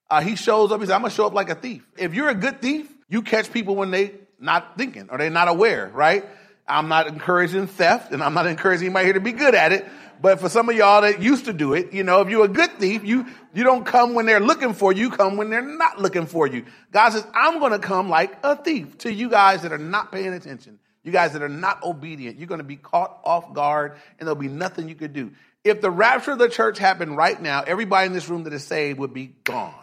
uh, 0.10 0.22
he 0.22 0.36
shows 0.36 0.72
up. 0.72 0.80
He 0.80 0.86
says, 0.86 0.94
I'm 0.94 1.02
going 1.02 1.10
to 1.10 1.16
show 1.16 1.26
up 1.26 1.34
like 1.34 1.50
a 1.50 1.56
thief. 1.56 1.88
If 1.98 2.14
you're 2.14 2.30
a 2.30 2.36
good 2.36 2.62
thief, 2.62 2.92
you 3.10 3.22
catch 3.22 3.52
people 3.52 3.76
when 3.76 3.92
they're 3.92 4.12
not 4.40 4.78
thinking 4.78 5.08
or 5.10 5.18
they're 5.18 5.30
not 5.30 5.48
aware, 5.48 5.90
right? 5.94 6.26
I'm 6.68 6.90
not 6.90 7.08
encouraging 7.08 7.68
theft 7.68 8.12
and 8.12 8.22
I'm 8.22 8.34
not 8.34 8.48
encouraging 8.48 8.88
anybody 8.88 9.06
here 9.06 9.14
to 9.14 9.20
be 9.20 9.32
good 9.32 9.56
at 9.56 9.72
it. 9.72 9.88
But 10.20 10.40
for 10.40 10.50
some 10.50 10.68
of 10.70 10.76
y'all 10.76 11.02
that 11.02 11.22
used 11.22 11.46
to 11.46 11.54
do 11.54 11.74
it, 11.74 11.94
you 11.94 12.04
know, 12.04 12.22
if 12.22 12.30
you're 12.30 12.46
a 12.46 12.50
good 12.50 12.72
thief, 12.80 13.04
you, 13.04 13.28
you 13.54 13.64
don't 13.64 13.86
come 13.86 14.16
when 14.16 14.26
they're 14.26 14.40
looking 14.40 14.74
for 14.74 14.92
you, 14.92 15.04
you 15.04 15.10
come 15.12 15.38
when 15.38 15.50
they're 15.50 15.62
not 15.62 16.00
looking 16.00 16.26
for 16.26 16.48
you. 16.48 16.66
God 16.92 17.12
says, 17.12 17.26
I'm 17.36 17.60
going 17.60 17.72
to 17.72 17.80
come 17.80 18.10
like 18.10 18.38
a 18.44 18.56
thief 18.56 18.98
to 19.00 19.14
you 19.14 19.30
guys 19.30 19.62
that 19.62 19.72
are 19.72 19.78
not 19.78 20.12
paying 20.12 20.34
attention. 20.34 20.80
You 21.04 21.12
guys 21.12 21.34
that 21.34 21.42
are 21.42 21.50
not 21.50 21.84
obedient, 21.84 22.38
you're 22.38 22.48
going 22.48 22.60
to 22.60 22.66
be 22.66 22.76
caught 22.76 23.20
off 23.24 23.54
guard 23.54 23.94
and 24.20 24.28
there'll 24.28 24.36
be 24.36 24.48
nothing 24.48 24.90
you 24.90 24.96
could 24.96 25.14
do. 25.14 25.32
If 25.64 25.82
the 25.82 25.92
rapture 25.92 26.32
of 26.32 26.40
the 26.40 26.50
church 26.50 26.80
happened 26.80 27.16
right 27.16 27.40
now, 27.40 27.62
everybody 27.62 28.08
in 28.08 28.14
this 28.14 28.28
room 28.28 28.44
that 28.44 28.54
is 28.54 28.64
saved 28.64 29.00
would 29.00 29.14
be 29.14 29.36
gone. 29.44 29.74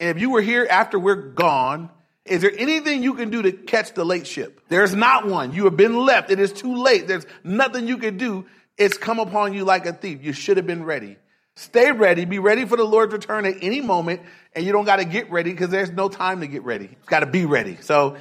And 0.00 0.10
if 0.10 0.20
you 0.20 0.30
were 0.30 0.42
here 0.42 0.66
after 0.68 0.98
we're 0.98 1.14
gone, 1.14 1.88
is 2.24 2.40
there 2.40 2.52
anything 2.56 3.02
you 3.02 3.14
can 3.14 3.30
do 3.30 3.42
to 3.42 3.52
catch 3.52 3.92
the 3.92 4.04
late 4.04 4.26
ship? 4.26 4.60
There's 4.68 4.94
not 4.94 5.26
one. 5.26 5.52
You 5.52 5.64
have 5.64 5.76
been 5.76 5.94
left. 5.94 6.30
It 6.30 6.40
is 6.40 6.52
too 6.52 6.74
late. 6.74 7.06
There's 7.06 7.26
nothing 7.42 7.86
you 7.86 7.98
can 7.98 8.16
do. 8.16 8.46
It's 8.78 8.96
come 8.96 9.18
upon 9.18 9.52
you 9.52 9.64
like 9.64 9.84
a 9.86 9.92
thief. 9.92 10.22
You 10.22 10.32
should 10.32 10.56
have 10.56 10.66
been 10.66 10.84
ready. 10.84 11.18
Stay 11.56 11.92
ready. 11.92 12.24
Be 12.24 12.38
ready 12.38 12.64
for 12.64 12.76
the 12.76 12.84
Lord's 12.84 13.12
return 13.12 13.44
at 13.44 13.56
any 13.60 13.80
moment. 13.80 14.22
And 14.54 14.64
you 14.64 14.72
don't 14.72 14.86
got 14.86 14.96
to 14.96 15.04
get 15.04 15.30
ready 15.30 15.50
because 15.50 15.68
there's 15.68 15.90
no 15.90 16.08
time 16.08 16.40
to 16.40 16.46
get 16.46 16.64
ready. 16.64 16.86
You 16.86 16.96
got 17.06 17.20
to 17.20 17.26
be 17.26 17.44
ready. 17.44 17.76
So 17.82 18.16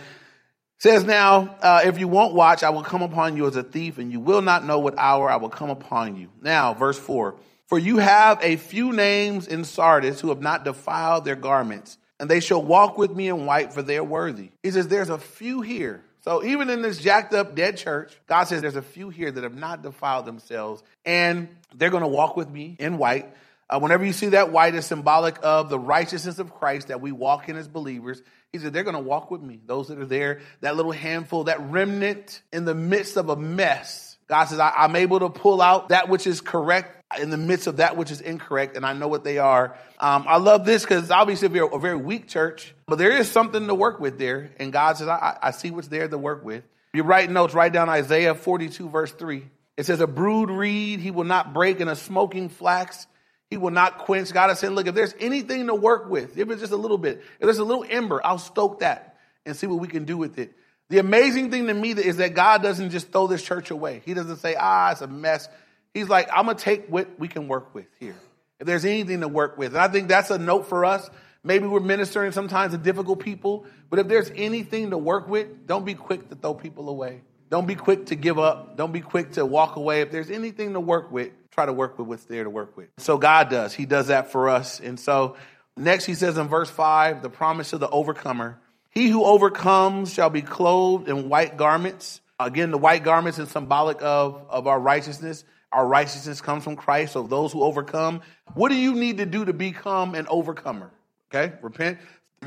says 0.84 1.06
now, 1.06 1.56
uh, 1.62 1.82
if 1.86 1.98
you 1.98 2.10
won't 2.10 2.34
watch, 2.34 2.62
I 2.62 2.70
will 2.72 2.84
come 2.84 3.02
upon 3.02 3.38
you 3.38 3.48
as 3.48 3.56
a 3.56 3.64
thief, 3.64 4.00
and 4.00 4.12
you 4.12 4.20
will 4.20 4.42
not 4.42 4.66
know 4.66 4.80
what 4.80 4.96
hour 4.98 5.30
I 5.30 5.38
will 5.38 5.50
come 5.50 5.70
upon 5.70 6.18
you. 6.18 6.28
Now, 6.42 6.74
verse 6.74 7.00
4 7.00 7.36
For 7.68 7.80
you 7.80 8.00
have 8.00 8.38
a 8.42 8.58
few 8.58 8.92
names 8.92 9.48
in 9.48 9.64
Sardis 9.64 10.20
who 10.20 10.28
have 10.28 10.42
not 10.42 10.66
defiled 10.66 11.24
their 11.24 11.38
garments, 11.38 11.98
and 12.24 12.32
they 12.32 12.40
shall 12.40 12.64
walk 12.64 12.98
with 12.98 13.14
me 13.14 13.28
in 13.28 13.46
white, 13.46 13.74
for 13.74 13.82
they 13.82 13.98
are 13.98 14.04
worthy. 14.04 14.50
He 14.64 14.72
says, 14.72 14.88
There's 14.88 15.10
a 15.10 15.18
few 15.18 15.60
here. 15.60 16.02
So 16.22 16.42
even 16.42 16.70
in 16.70 16.82
this 16.82 16.98
jacked 16.98 17.34
up 17.34 17.54
dead 17.54 17.76
church, 17.76 18.18
God 18.28 18.46
says 18.46 18.62
there's 18.62 18.78
a 18.78 18.82
few 18.82 19.10
here 19.10 19.30
that 19.30 19.44
have 19.44 19.58
not 19.58 19.84
defiled 19.84 20.26
themselves, 20.26 20.82
and 21.04 21.50
they're 21.76 21.90
going 21.90 22.02
to 22.04 22.08
walk 22.08 22.38
with 22.38 22.50
me 22.50 22.78
in 22.80 22.98
white. 22.98 23.36
Uh, 23.70 23.80
whenever 23.80 24.06
you 24.06 24.14
see 24.14 24.28
that 24.28 24.54
white 24.54 24.74
is 24.74 24.86
symbolic 24.86 25.38
of 25.44 25.68
the 25.68 25.78
righteousness 25.78 26.40
of 26.40 26.54
Christ 26.56 26.88
that 26.88 27.02
we 27.02 27.12
walk 27.12 27.50
in 27.50 27.58
as 27.58 27.68
believers. 27.68 28.24
He 28.54 28.60
said, 28.60 28.72
they're 28.72 28.86
going 28.86 28.96
to 28.96 29.02
walk 29.02 29.30
with 29.30 29.42
me. 29.42 29.60
Those 29.66 29.90
that 29.90 30.00
are 30.00 30.06
there, 30.06 30.40
that 30.62 30.78
little 30.78 30.94
handful, 30.94 31.44
that 31.46 31.60
remnant 31.60 32.42
in 32.54 32.64
the 32.64 32.76
midst 32.76 33.18
of 33.18 33.28
a 33.28 33.36
mess. 33.36 34.13
God 34.28 34.46
says, 34.46 34.60
I, 34.60 34.86
am 34.86 34.96
able 34.96 35.20
to 35.20 35.30
pull 35.30 35.62
out 35.62 35.90
that 35.90 36.10
which 36.10 36.26
is 36.26 36.42
correct 36.42 37.04
in 37.20 37.30
the 37.30 37.38
midst 37.38 37.68
of 37.68 37.78
that 37.78 37.98
which 37.98 38.12
is 38.12 38.22
incorrect, 38.22 38.76
and 38.76 38.86
I 38.86 38.94
know 38.94 39.08
what 39.08 39.24
they 39.24 39.38
are. 39.38 39.78
Um, 40.00 40.26
I 40.28 40.38
love 40.38 40.66
this 40.66 40.84
because 40.84 41.12
obviously 41.12 41.48
we're 41.48 41.66
a 41.66 41.80
very 41.80 41.98
weak 41.98 42.28
church, 42.28 42.74
but 42.88 42.98
there 42.98 43.12
is 43.12 43.30
something 43.30 43.68
to 43.68 43.76
work 43.76 44.00
with 44.00 44.18
there. 44.18 44.52
And 44.60 44.74
God 44.74 44.98
says, 44.98 45.08
I, 45.08 45.38
I 45.42 45.52
see 45.52 45.72
what's 45.72 45.88
there 45.90 46.08
to 46.08 46.18
work 46.18 46.44
with. 46.44 46.64
You 46.94 47.04
write 47.04 47.30
notes, 47.30 47.54
write 47.54 47.74
down 47.74 47.90
Isaiah 47.90 48.36
42, 48.36 48.90
verse 48.90 49.12
3. 49.12 49.44
It 49.78 49.86
says, 49.86 50.00
A 50.00 50.08
brood 50.08 50.50
reed 50.50 51.00
he 51.00 51.12
will 51.12 51.24
not 51.24 51.54
break, 51.54 51.80
and 51.80 51.90
a 51.90 51.96
smoking 51.96 52.50
flax 52.50 53.08
he 53.54 53.58
will 53.58 53.72
not 53.72 54.00
quench. 54.00 54.34
God 54.34 54.50
has 54.50 54.58
said, 54.58 54.72
look, 54.72 54.88
if 54.88 54.96
there's 54.96 55.14
anything 55.20 55.68
to 55.68 55.76
work 55.76 56.10
with, 56.10 56.40
if 56.40 56.50
it's 56.50 56.62
just 56.62 56.74
a 56.74 56.78
little 56.78 56.98
bit, 56.98 57.18
if 57.18 57.42
there's 57.42 57.60
a 57.60 57.64
little 57.64 57.86
ember, 57.88 58.20
I'll 58.26 58.40
stoke 58.40 58.80
that 58.80 59.20
and 59.46 59.56
see 59.56 59.68
what 59.68 59.80
we 59.80 59.88
can 59.88 60.06
do 60.06 60.18
with 60.18 60.40
it. 60.40 60.54
The 60.94 61.00
amazing 61.00 61.50
thing 61.50 61.66
to 61.66 61.74
me 61.74 61.90
is 61.90 62.18
that 62.18 62.36
God 62.36 62.62
doesn't 62.62 62.92
just 62.92 63.12
throw 63.12 63.26
this 63.26 63.42
church 63.42 63.72
away. 63.72 64.04
He 64.06 64.14
doesn't 64.14 64.38
say, 64.38 64.56
ah, 64.56 64.92
it's 64.92 65.02
a 65.02 65.08
mess. 65.08 65.50
He's 65.92 66.08
like, 66.08 66.30
I'm 66.32 66.46
going 66.46 66.56
to 66.56 66.64
take 66.64 66.86
what 66.86 67.18
we 67.18 67.28
can 67.28 67.48
work 67.48 67.74
with 67.74 67.88
here. 68.00 68.16
If 68.60 68.68
there's 68.68 68.86
anything 68.86 69.22
to 69.22 69.28
work 69.28 69.58
with. 69.58 69.74
And 69.74 69.82
I 69.82 69.88
think 69.88 70.08
that's 70.08 70.30
a 70.30 70.38
note 70.38 70.68
for 70.68 70.86
us. 70.86 71.10
Maybe 71.44 71.66
we're 71.66 71.80
ministering 71.80 72.32
sometimes 72.32 72.74
to 72.74 72.78
difficult 72.78 73.22
people, 73.22 73.66
but 73.90 73.98
if 73.98 74.08
there's 74.08 74.30
anything 74.36 74.92
to 74.92 74.98
work 75.00 75.28
with, 75.28 75.66
don't 75.66 75.84
be 75.84 75.96
quick 75.96 76.30
to 76.30 76.36
throw 76.36 76.54
people 76.54 76.88
away. 76.88 77.22
Don't 77.50 77.66
be 77.66 77.74
quick 77.74 78.06
to 78.08 78.16
give 78.16 78.38
up. 78.38 78.78
Don't 78.78 78.92
be 78.92 79.02
quick 79.02 79.32
to 79.32 79.48
walk 79.48 79.78
away. 79.78 80.02
If 80.02 80.12
there's 80.12 80.30
anything 80.30 80.74
to 80.74 80.80
work 80.80 81.12
with, 81.12 81.32
try 81.50 81.66
to 81.66 81.74
work 81.74 81.98
with 81.98 82.08
what's 82.08 82.26
there 82.26 82.44
to 82.44 82.52
work 82.52 82.78
with. 82.78 82.90
So 83.00 83.18
God 83.18 83.50
does. 83.50 83.74
He 83.74 83.88
does 83.88 84.10
that 84.10 84.32
for 84.32 84.48
us. 84.48 84.80
And 84.80 85.00
so 85.00 85.38
next 85.76 86.06
he 86.06 86.14
says 86.14 86.38
in 86.38 86.50
verse 86.50 86.70
5, 86.70 87.24
the 87.24 87.32
promise 87.32 87.74
of 87.74 87.80
the 87.80 87.90
overcomer. 87.90 88.60
He 88.94 89.10
who 89.10 89.24
overcomes 89.24 90.14
shall 90.14 90.30
be 90.30 90.42
clothed 90.42 91.10
in 91.10 91.30
white 91.30 91.58
garments. 91.58 92.22
Again, 92.40 92.72
the 92.72 92.78
white 92.78 93.04
garments 93.04 93.40
is 93.40 93.50
symbolic 93.50 94.02
of, 94.02 94.46
of 94.50 94.68
our 94.68 94.80
righteousness. 94.80 95.44
Our 95.72 95.88
righteousness 95.88 96.42
comes 96.42 96.64
from 96.64 96.76
Christ. 96.76 97.14
So 97.14 97.24
those 97.24 97.52
who 97.52 97.64
overcome, 97.64 98.22
what 98.54 98.70
do 98.70 98.76
you 98.76 98.94
need 98.94 99.18
to 99.18 99.26
do 99.26 99.46
to 99.46 99.54
become 99.54 100.14
an 100.14 100.28
overcomer? 100.28 100.92
Okay, 101.34 101.54
repent 101.62 101.98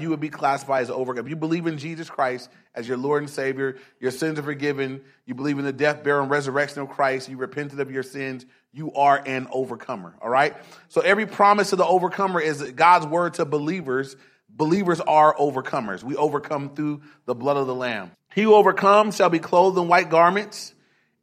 you 0.01 0.11
would 0.11 0.21
be 0.21 0.29
classified 0.29 0.83
as 0.83 0.89
an 0.89 0.95
overcomer. 0.95 1.27
If 1.27 1.31
you 1.31 1.37
believe 1.37 1.67
in 1.67 1.79
Jesus 1.79 2.09
Christ 2.09 2.51
as 2.75 2.87
your 2.87 2.97
Lord 2.97 3.23
and 3.23 3.31
Savior, 3.31 3.77
your 4.01 4.11
sins 4.11 4.39
are 4.39 4.43
forgiven, 4.43 5.03
you 5.25 5.35
believe 5.35 5.59
in 5.59 5.65
the 5.65 5.73
death, 5.73 6.03
burial, 6.03 6.23
and 6.23 6.31
resurrection 6.31 6.83
of 6.83 6.89
Christ, 6.89 7.29
you 7.29 7.37
repented 7.37 7.81
of 7.81 7.91
your 7.91 8.03
sins, 8.03 8.47
you 8.73 8.93
are 8.93 9.23
an 9.25 9.49
overcomer. 9.51 10.15
All 10.21 10.29
right? 10.29 10.55
So 10.89 11.01
every 11.01 11.27
promise 11.27 11.73
of 11.73 11.79
the 11.79 11.87
overcomer 11.87 12.41
is 12.41 12.63
God's 12.73 13.07
word 13.07 13.35
to 13.35 13.45
believers. 13.45 14.17
Believers 14.57 15.01
are 15.01 15.35
overcomers. 15.37 16.03
We 16.03 16.17
overcome 16.17 16.75
through 16.75 17.03
the 17.27 17.35
blood 17.35 17.57
of 17.57 17.67
the 17.67 17.75
Lamb. 17.75 18.13
He 18.35 18.43
who 18.43 18.55
overcomes 18.55 19.17
shall 19.17 19.29
be 19.29 19.39
clothed 19.39 19.77
in 19.77 19.89
white 19.89 20.09
garments, 20.09 20.75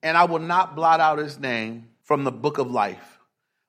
and 0.03 0.15
I 0.15 0.25
will 0.25 0.39
not 0.39 0.75
blot 0.75 0.99
out 0.99 1.17
his 1.17 1.39
name 1.39 1.87
from 2.03 2.23
the 2.23 2.31
book 2.31 2.59
of 2.59 2.69
life, 2.69 3.19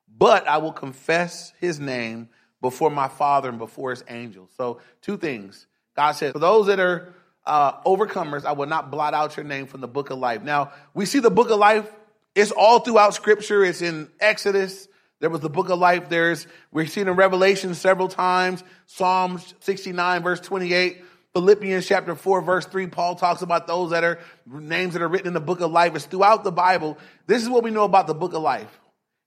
but 0.09 0.47
I 0.47 0.59
will 0.59 0.73
confess 0.73 1.53
his 1.61 1.81
name 1.81 2.29
before 2.61 2.91
my 2.91 3.09
Father 3.09 3.49
and 3.49 3.59
before 3.59 3.91
his 3.91 4.05
angels. 4.09 4.51
So, 4.57 4.81
two 5.01 5.17
things. 5.17 5.67
God 5.97 6.13
said, 6.13 6.33
For 6.33 6.39
those 6.39 6.67
that 6.67 6.81
are 6.81 7.15
uh, 7.47 7.81
overcomers, 7.83 8.45
I 8.45 8.53
will 8.53 8.67
not 8.67 8.91
blot 8.91 9.15
out 9.15 9.37
your 9.37 9.45
name 9.45 9.67
from 9.67 9.81
the 9.81 9.89
book 9.89 10.11
of 10.11 10.19
life. 10.19 10.43
Now, 10.43 10.73
we 10.93 11.07
see 11.07 11.21
the 11.21 11.31
book 11.31 11.51
of 11.51 11.59
life, 11.59 11.91
it's 12.35 12.51
all 12.51 12.81
throughout 12.81 13.15
scripture. 13.15 13.65
It's 13.65 13.81
in 13.81 14.09
Exodus. 14.19 14.89
There 15.25 15.31
was 15.31 15.41
the 15.41 15.49
book 15.49 15.71
of 15.71 15.79
life. 15.79 16.11
There's, 16.11 16.47
we've 16.71 16.91
seen 16.91 17.09
in 17.09 17.15
Revelation 17.15 17.73
several 17.73 18.09
times, 18.09 18.63
Psalms 18.85 19.55
69, 19.61 20.23
verse 20.23 20.39
28. 20.39 21.03
Philippians 21.33 21.87
chapter 21.87 22.15
4, 22.15 22.43
verse 22.43 22.67
3, 22.67 22.89
Paul 22.89 23.15
talks 23.15 23.41
about 23.41 23.67
those 23.67 23.93
that 23.93 24.05
are 24.05 24.19
names 24.47 24.93
that 24.93 25.01
are 25.01 25.09
written 25.09 25.29
in 25.29 25.33
the 25.33 25.41
book 25.41 25.63
of 25.63 25.71
life. 25.71 25.95
It's 25.95 26.05
throughout 26.05 26.45
the 26.45 26.53
Bible. 26.53 26.99
This 27.27 27.43
is 27.43 27.49
what 27.49 27.65
we 27.65 27.71
know 27.71 27.85
about 27.85 28.07
the 28.07 28.13
book 28.13 28.35
of 28.35 28.43
life. 28.43 28.69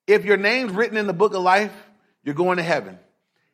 If 0.06 0.24
your 0.24 0.38
name's 0.38 0.72
written 0.72 0.98
in 0.98 1.08
the 1.08 1.14
book 1.14 1.34
of 1.34 1.42
life, 1.42 1.74
you're 2.24 2.36
going 2.36 2.58
to 2.58 2.64
heaven. 2.64 3.00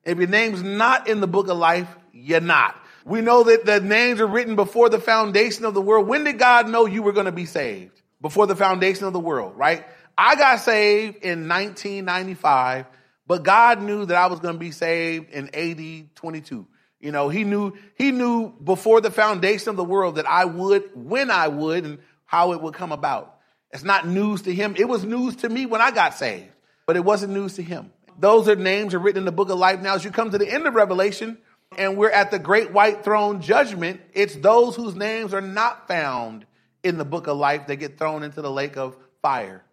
If 0.03 0.17
your 0.17 0.27
name's 0.27 0.61
not 0.61 1.07
in 1.07 1.21
the 1.21 1.27
book 1.27 1.47
of 1.47 1.57
life, 1.57 1.87
you're 2.11 2.41
not. 2.41 2.75
We 3.05 3.21
know 3.21 3.43
that 3.43 3.65
the 3.65 3.79
names 3.79 4.19
are 4.19 4.27
written 4.27 4.57
before 4.57 4.89
the 4.89 4.99
foundation 4.99 5.63
of 5.63 5.73
the 5.73 5.81
world. 5.81 6.09
When 6.09 6.25
did 6.25 6.39
God 6.39 6.67
know 6.67 6.87
you 6.87 7.03
were 7.03 7.13
going 7.13 7.27
to 7.27 7.31
be 7.31 7.45
saved? 7.45 8.01
Before 8.19 8.47
the 8.47 8.55
foundation 8.55 9.05
of 9.05 9.13
the 9.13 9.19
world, 9.19 9.57
right? 9.57 9.85
I 10.17 10.35
got 10.35 10.59
saved 10.59 11.23
in 11.23 11.47
1995, 11.47 12.85
but 13.25 13.43
God 13.43 13.81
knew 13.81 14.05
that 14.05 14.15
I 14.15 14.27
was 14.27 14.39
going 14.39 14.55
to 14.55 14.59
be 14.59 14.71
saved 14.71 15.31
in 15.31 15.49
AD 15.53 16.15
22. 16.15 16.67
You 16.99 17.11
know, 17.11 17.29
he 17.29 17.43
knew, 17.43 17.73
he 17.95 18.11
knew 18.11 18.51
before 18.51 19.01
the 19.01 19.11
foundation 19.11 19.69
of 19.69 19.75
the 19.75 19.83
world 19.83 20.15
that 20.15 20.27
I 20.27 20.45
would, 20.45 20.89
when 20.93 21.31
I 21.31 21.47
would, 21.47 21.85
and 21.85 21.99
how 22.25 22.53
it 22.53 22.61
would 22.61 22.73
come 22.73 22.91
about. 22.91 23.35
It's 23.71 23.83
not 23.83 24.07
news 24.07 24.43
to 24.43 24.53
him. 24.53 24.75
It 24.77 24.87
was 24.87 25.03
news 25.03 25.37
to 25.37 25.49
me 25.49 25.65
when 25.65 25.81
I 25.81 25.91
got 25.91 26.13
saved, 26.13 26.53
but 26.85 26.95
it 26.95 27.03
wasn't 27.03 27.33
news 27.33 27.55
to 27.55 27.63
him. 27.63 27.91
Those 28.19 28.47
are 28.47 28.55
names 28.55 28.93
are 28.93 28.99
written 28.99 29.19
in 29.19 29.25
the 29.25 29.31
book 29.31 29.49
of 29.49 29.57
life. 29.57 29.81
Now, 29.81 29.95
as 29.95 30.05
you 30.05 30.11
come 30.11 30.31
to 30.31 30.37
the 30.37 30.49
end 30.49 30.67
of 30.67 30.75
Revelation, 30.75 31.37
and 31.77 31.97
we're 31.97 32.11
at 32.11 32.31
the 32.31 32.39
great 32.39 32.71
white 32.71 33.03
throne 33.03 33.41
judgment, 33.41 34.01
it's 34.13 34.35
those 34.35 34.75
whose 34.75 34.95
names 34.95 35.33
are 35.33 35.41
not 35.41 35.87
found 35.87 36.45
in 36.83 36.97
the 36.97 37.05
book 37.05 37.27
of 37.27 37.37
life 37.37 37.67
that 37.67 37.77
get 37.77 37.97
thrown 37.97 38.23
into 38.23 38.41
the 38.41 38.51
lake 38.51 38.77
of 38.77 38.95
fire. 39.21 39.63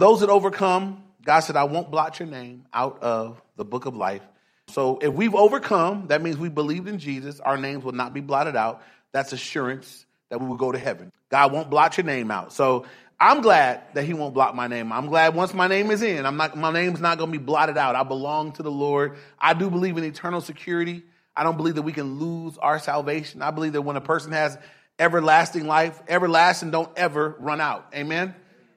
Those 0.00 0.20
that 0.20 0.30
overcome, 0.30 1.04
God 1.22 1.40
said, 1.40 1.56
I 1.56 1.64
won't 1.64 1.90
blot 1.90 2.20
your 2.20 2.28
name 2.28 2.64
out 2.72 3.02
of 3.02 3.42
the 3.56 3.66
book 3.66 3.84
of 3.84 3.94
life. 3.94 4.22
So 4.68 4.98
if 5.02 5.12
we've 5.12 5.34
overcome, 5.34 6.06
that 6.06 6.22
means 6.22 6.38
we 6.38 6.48
believed 6.48 6.88
in 6.88 6.98
Jesus, 6.98 7.38
our 7.38 7.58
names 7.58 7.84
will 7.84 7.92
not 7.92 8.14
be 8.14 8.22
blotted 8.22 8.56
out. 8.56 8.82
That's 9.12 9.34
assurance 9.34 10.06
that 10.30 10.40
we 10.40 10.46
will 10.46 10.56
go 10.56 10.72
to 10.72 10.78
heaven. 10.78 11.12
God 11.28 11.52
won't 11.52 11.68
blot 11.68 11.98
your 11.98 12.06
name 12.06 12.30
out. 12.30 12.54
So 12.54 12.86
I'm 13.20 13.42
glad 13.42 13.82
that 13.92 14.04
he 14.04 14.14
won't 14.14 14.32
block 14.32 14.54
my 14.54 14.68
name. 14.68 14.90
I'm 14.90 15.06
glad 15.06 15.34
once 15.34 15.52
my 15.52 15.66
name 15.66 15.90
is 15.90 16.02
in, 16.02 16.24
I'm 16.24 16.38
not, 16.38 16.56
my 16.56 16.72
name's 16.72 17.02
not 17.02 17.18
going 17.18 17.30
to 17.30 17.38
be 17.38 17.44
blotted 17.44 17.76
out. 17.76 17.94
I 17.94 18.02
belong 18.02 18.52
to 18.52 18.62
the 18.62 18.70
Lord. 18.70 19.18
I 19.38 19.52
do 19.52 19.68
believe 19.68 19.98
in 19.98 20.04
eternal 20.04 20.40
security. 20.40 21.02
I 21.36 21.42
don't 21.42 21.58
believe 21.58 21.74
that 21.74 21.82
we 21.82 21.92
can 21.92 22.18
lose 22.18 22.56
our 22.56 22.78
salvation. 22.78 23.42
I 23.42 23.50
believe 23.50 23.74
that 23.74 23.82
when 23.82 23.96
a 23.96 24.00
person 24.00 24.32
has 24.32 24.56
everlasting 24.98 25.66
life, 25.66 26.00
everlasting 26.08 26.70
don't 26.70 26.90
ever 26.96 27.36
run 27.38 27.60
out. 27.60 27.86
Amen. 27.94 28.34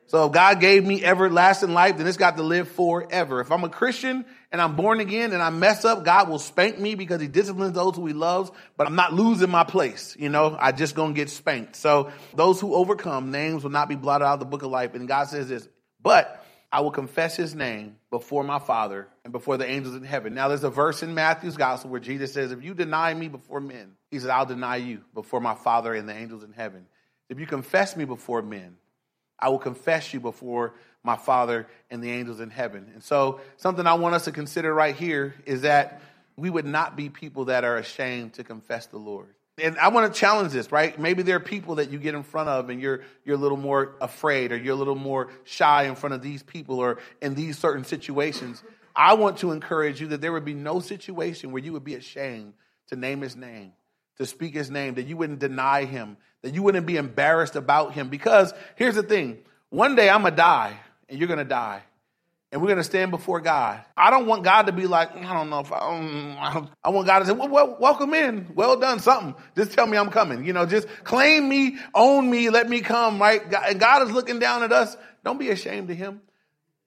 So 0.07 0.25
if 0.27 0.33
God 0.33 0.59
gave 0.59 0.85
me 0.85 1.03
everlasting 1.03 1.73
life, 1.73 1.97
then 1.97 2.07
it's 2.07 2.17
got 2.17 2.37
to 2.37 2.43
live 2.43 2.67
forever. 2.67 3.39
If 3.39 3.51
I'm 3.51 3.63
a 3.63 3.69
Christian 3.69 4.25
and 4.51 4.61
I'm 4.61 4.75
born 4.75 4.99
again 4.99 5.31
and 5.31 5.41
I 5.41 5.49
mess 5.49 5.85
up, 5.85 6.03
God 6.03 6.29
will 6.29 6.39
spank 6.39 6.77
me 6.77 6.95
because 6.95 7.21
he 7.21 7.27
disciplines 7.27 7.73
those 7.73 7.95
who 7.95 8.05
he 8.05 8.13
loves, 8.13 8.51
but 8.77 8.85
I'm 8.85 8.95
not 8.95 9.13
losing 9.13 9.49
my 9.49 9.63
place. 9.63 10.15
You 10.19 10.29
know, 10.29 10.55
I 10.59 10.71
just 10.71 10.93
gonna 10.95 11.13
get 11.13 11.29
spanked. 11.29 11.75
So 11.75 12.11
those 12.35 12.59
who 12.59 12.75
overcome, 12.75 13.31
names 13.31 13.63
will 13.63 13.71
not 13.71 13.89
be 13.89 13.95
blotted 13.95 14.25
out 14.25 14.35
of 14.35 14.39
the 14.39 14.45
book 14.45 14.61
of 14.61 14.71
life. 14.71 14.93
And 14.93 15.07
God 15.07 15.29
says 15.29 15.47
this, 15.47 15.67
but 16.01 16.43
I 16.73 16.81
will 16.81 16.91
confess 16.91 17.35
his 17.35 17.53
name 17.53 17.97
before 18.09 18.43
my 18.43 18.57
Father 18.57 19.07
and 19.23 19.31
before 19.31 19.57
the 19.57 19.69
angels 19.69 19.95
in 19.95 20.03
heaven. 20.03 20.33
Now, 20.33 20.47
there's 20.47 20.63
a 20.63 20.71
verse 20.71 21.03
in 21.03 21.13
Matthew's 21.13 21.55
gospel 21.55 21.91
where 21.91 21.99
Jesus 21.99 22.33
says, 22.33 22.51
If 22.51 22.63
you 22.63 22.73
deny 22.73 23.13
me 23.13 23.27
before 23.27 23.59
men, 23.59 23.91
he 24.09 24.17
said, 24.17 24.31
I'll 24.31 24.47
deny 24.47 24.77
you 24.77 25.01
before 25.13 25.39
my 25.39 25.53
Father 25.53 25.93
and 25.93 26.09
the 26.09 26.15
angels 26.15 26.43
in 26.43 26.51
heaven. 26.51 26.87
If 27.29 27.39
you 27.39 27.45
confess 27.45 27.95
me 27.95 28.05
before 28.05 28.41
men, 28.41 28.77
I 29.43 29.49
will 29.49 29.59
confess 29.59 30.13
you 30.13 30.21
before 30.21 30.73
my 31.03 31.17
Father 31.17 31.67
and 31.91 32.01
the 32.01 32.09
angels 32.09 32.39
in 32.39 32.49
heaven. 32.49 32.89
And 32.93 33.03
so, 33.03 33.41
something 33.57 33.85
I 33.85 33.95
want 33.95 34.15
us 34.15 34.23
to 34.23 34.31
consider 34.31 34.73
right 34.73 34.95
here 34.95 35.35
is 35.45 35.63
that 35.63 36.01
we 36.37 36.49
would 36.49 36.65
not 36.65 36.95
be 36.95 37.09
people 37.09 37.45
that 37.45 37.65
are 37.65 37.75
ashamed 37.75 38.35
to 38.35 38.45
confess 38.45 38.85
the 38.85 38.97
Lord. 38.97 39.27
And 39.61 39.77
I 39.77 39.89
want 39.89 40.11
to 40.11 40.17
challenge 40.17 40.53
this, 40.53 40.71
right? 40.71 40.97
Maybe 40.97 41.23
there 41.23 41.35
are 41.35 41.41
people 41.41 41.75
that 41.75 41.91
you 41.91 41.99
get 41.99 42.15
in 42.15 42.23
front 42.23 42.47
of 42.47 42.69
and 42.69 42.81
you're 42.81 43.01
you're 43.25 43.35
a 43.35 43.39
little 43.39 43.57
more 43.57 43.95
afraid 43.99 44.53
or 44.53 44.57
you're 44.57 44.73
a 44.73 44.77
little 44.77 44.95
more 44.95 45.29
shy 45.43 45.83
in 45.83 45.95
front 45.95 46.15
of 46.15 46.21
these 46.21 46.41
people 46.41 46.79
or 46.79 46.99
in 47.21 47.35
these 47.35 47.57
certain 47.57 47.83
situations. 47.83 48.63
I 48.95 49.15
want 49.15 49.39
to 49.39 49.51
encourage 49.51 49.99
you 49.99 50.07
that 50.07 50.21
there 50.21 50.31
would 50.31 50.45
be 50.45 50.53
no 50.53 50.79
situation 50.79 51.51
where 51.51 51.61
you 51.61 51.73
would 51.73 51.83
be 51.83 51.95
ashamed 51.95 52.53
to 52.87 52.95
name 52.95 53.21
his 53.21 53.35
name, 53.35 53.73
to 54.17 54.25
speak 54.25 54.53
his 54.53 54.71
name, 54.71 54.95
that 54.95 55.05
you 55.05 55.17
wouldn't 55.17 55.39
deny 55.39 55.83
him, 55.83 56.15
that 56.43 56.53
you 56.53 56.61
wouldn't 56.61 56.85
be 56.85 56.97
embarrassed 56.97 57.55
about 57.55 57.93
him. 57.93 58.09
Because 58.09 58.53
here's 58.75 58.95
the 58.95 59.03
thing 59.03 59.39
one 59.69 59.95
day 59.95 60.09
I'm 60.09 60.21
going 60.21 60.33
to 60.33 60.37
die 60.37 60.77
and 61.09 61.17
you're 61.17 61.27
going 61.27 61.39
to 61.39 61.43
die. 61.45 61.81
and 62.53 62.61
we're 62.61 62.67
going 62.67 62.77
to 62.77 62.83
stand 62.83 63.09
before 63.09 63.41
God. 63.41 63.83
I 63.97 64.11
don't 64.11 64.27
want 64.27 64.43
God 64.43 64.67
to 64.67 64.71
be 64.71 64.85
like, 64.85 65.15
I 65.15 65.33
don't 65.33 65.49
know 65.49 65.61
if 65.61 65.71
I, 65.71 65.79
um, 65.79 66.69
I 66.83 66.89
want 66.89 67.07
God 67.07 67.19
to 67.19 67.25
say, 67.25 67.31
well, 67.31 67.49
well, 67.49 67.77
welcome 67.79 68.13
in. 68.13 68.51
Well 68.53 68.79
done, 68.79 68.99
something. 68.99 69.33
Just 69.57 69.71
tell 69.71 69.87
me 69.87 69.97
I'm 69.97 70.11
coming. 70.11 70.45
You 70.45 70.53
know, 70.53 70.67
just 70.67 70.87
claim 71.03 71.49
me, 71.49 71.79
own 71.95 72.29
me, 72.29 72.51
let 72.51 72.69
me 72.69 72.81
come, 72.81 73.19
right? 73.19 73.41
And 73.67 73.79
God 73.79 74.03
is 74.03 74.11
looking 74.11 74.37
down 74.37 74.61
at 74.61 74.71
us. 74.71 74.95
Don't 75.25 75.39
be 75.39 75.49
ashamed 75.49 75.89
of 75.89 75.97
him. 75.97 76.21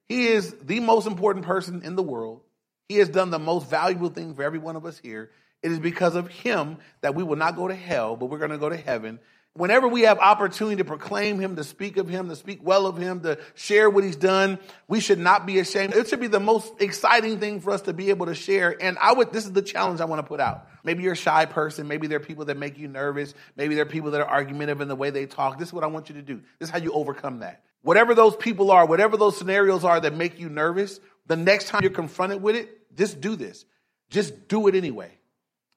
He 0.08 0.28
is 0.28 0.54
the 0.62 0.78
most 0.78 1.08
important 1.08 1.44
person 1.44 1.82
in 1.82 1.96
the 1.96 2.02
world. 2.02 2.42
He 2.88 2.98
has 2.98 3.08
done 3.08 3.30
the 3.30 3.40
most 3.40 3.68
valuable 3.68 4.10
thing 4.10 4.36
for 4.36 4.44
every 4.44 4.60
one 4.60 4.76
of 4.76 4.86
us 4.86 4.96
here. 4.96 5.32
It 5.64 5.72
is 5.72 5.80
because 5.80 6.14
of 6.14 6.28
him 6.28 6.78
that 7.00 7.16
we 7.16 7.24
will 7.24 7.34
not 7.34 7.56
go 7.56 7.66
to 7.66 7.74
hell, 7.74 8.14
but 8.14 8.26
we're 8.26 8.38
going 8.38 8.52
to 8.52 8.58
go 8.58 8.68
to 8.68 8.76
heaven 8.76 9.18
whenever 9.58 9.88
we 9.88 10.02
have 10.02 10.18
opportunity 10.18 10.76
to 10.76 10.84
proclaim 10.84 11.40
him, 11.40 11.56
to 11.56 11.64
speak 11.64 11.96
of 11.96 12.08
him, 12.08 12.28
to 12.28 12.36
speak 12.36 12.60
well 12.62 12.86
of 12.86 12.96
him, 12.96 13.20
to 13.20 13.38
share 13.54 13.88
what 13.90 14.04
he's 14.04 14.16
done, 14.16 14.58
we 14.88 15.00
should 15.00 15.18
not 15.18 15.46
be 15.46 15.58
ashamed. 15.58 15.94
It 15.94 16.08
should 16.08 16.20
be 16.20 16.26
the 16.26 16.40
most 16.40 16.80
exciting 16.80 17.38
thing 17.38 17.60
for 17.60 17.70
us 17.70 17.82
to 17.82 17.92
be 17.92 18.10
able 18.10 18.26
to 18.26 18.34
share. 18.34 18.76
And 18.80 18.98
I 18.98 19.12
would, 19.12 19.32
this 19.32 19.44
is 19.44 19.52
the 19.52 19.62
challenge 19.62 20.00
I 20.00 20.04
want 20.04 20.20
to 20.20 20.26
put 20.26 20.40
out. 20.40 20.68
Maybe 20.84 21.02
you're 21.02 21.14
a 21.14 21.16
shy 21.16 21.46
person. 21.46 21.88
Maybe 21.88 22.06
there 22.06 22.18
are 22.18 22.24
people 22.24 22.46
that 22.46 22.56
make 22.56 22.78
you 22.78 22.88
nervous. 22.88 23.34
Maybe 23.56 23.74
there 23.74 23.82
are 23.82 23.88
people 23.88 24.12
that 24.12 24.20
are 24.20 24.28
argumentative 24.28 24.80
in 24.80 24.88
the 24.88 24.96
way 24.96 25.10
they 25.10 25.26
talk. 25.26 25.58
This 25.58 25.68
is 25.68 25.74
what 25.74 25.84
I 25.84 25.88
want 25.88 26.08
you 26.08 26.14
to 26.16 26.22
do. 26.22 26.42
This 26.58 26.68
is 26.68 26.70
how 26.70 26.78
you 26.78 26.92
overcome 26.92 27.40
that. 27.40 27.62
Whatever 27.82 28.14
those 28.14 28.36
people 28.36 28.70
are, 28.70 28.86
whatever 28.86 29.16
those 29.16 29.36
scenarios 29.36 29.84
are 29.84 30.00
that 30.00 30.14
make 30.14 30.38
you 30.38 30.48
nervous, 30.48 30.98
the 31.26 31.36
next 31.36 31.68
time 31.68 31.82
you're 31.82 31.90
confronted 31.90 32.42
with 32.42 32.56
it, 32.56 32.94
just 32.96 33.20
do 33.20 33.36
this. 33.36 33.64
Just 34.10 34.48
do 34.48 34.66
it 34.68 34.74
anyway. 34.74 35.10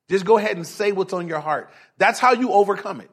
Just 0.09 0.25
go 0.25 0.37
ahead 0.37 0.55
and 0.55 0.65
say 0.65 0.91
what's 0.91 1.13
on 1.13 1.27
your 1.27 1.39
heart. 1.39 1.71
That's 1.97 2.19
how 2.19 2.33
you 2.33 2.51
overcome 2.51 3.01
it. 3.01 3.11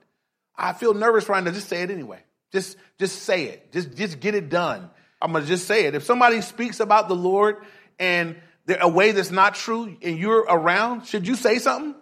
I 0.57 0.73
feel 0.73 0.95
nervous 0.95 1.29
right 1.29 1.43
now. 1.43 1.51
Just 1.51 1.69
say 1.69 1.83
it 1.83 1.91
anyway. 1.91 2.21
Just, 2.53 2.77
just 2.99 3.23
say 3.23 3.45
it. 3.45 3.73
Just, 3.73 3.97
just 3.97 4.21
get 4.21 4.35
it 4.35 4.49
done. 4.49 4.91
I'm 5.21 5.33
going 5.33 5.45
to 5.45 5.49
just 5.49 5.67
say 5.67 5.87
it. 5.87 5.95
If 5.95 6.05
somebody 6.05 6.41
speaks 6.41 6.81
about 6.81 7.09
the 7.09 7.17
Lord 7.17 7.59
and 7.99 8.37
there 8.67 8.79
a 8.81 8.89
way 8.89 9.13
that's 9.13 9.31
not 9.31 9.55
true 9.55 9.97
and 10.03 10.19
you're 10.19 10.41
around, 10.41 11.07
should 11.07 11.27
you 11.27 11.35
say 11.37 11.59
something? 11.59 11.95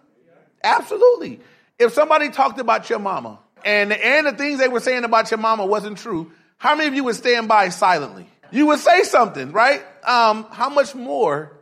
Absolutely. 0.63 1.39
If 1.77 1.93
somebody 1.93 2.29
talked 2.29 2.59
about 2.59 2.89
your 2.89 2.99
mama 2.99 3.39
and, 3.63 3.91
and 3.91 4.27
the 4.27 4.31
things 4.31 4.59
they 4.59 4.67
were 4.67 4.79
saying 4.79 5.03
about 5.03 5.29
your 5.31 5.37
mama 5.37 5.65
wasn't 5.65 5.97
true, 5.97 6.31
how 6.57 6.75
many 6.75 6.87
of 6.87 6.95
you 6.95 7.03
would 7.03 7.15
stand 7.15 7.47
by 7.47 7.69
silently? 7.69 8.27
You 8.51 8.67
would 8.67 8.79
say 8.79 9.03
something, 9.03 9.51
right? 9.51 9.83
Um, 10.03 10.45
how 10.49 10.69
much 10.69 10.95
more 10.95 11.57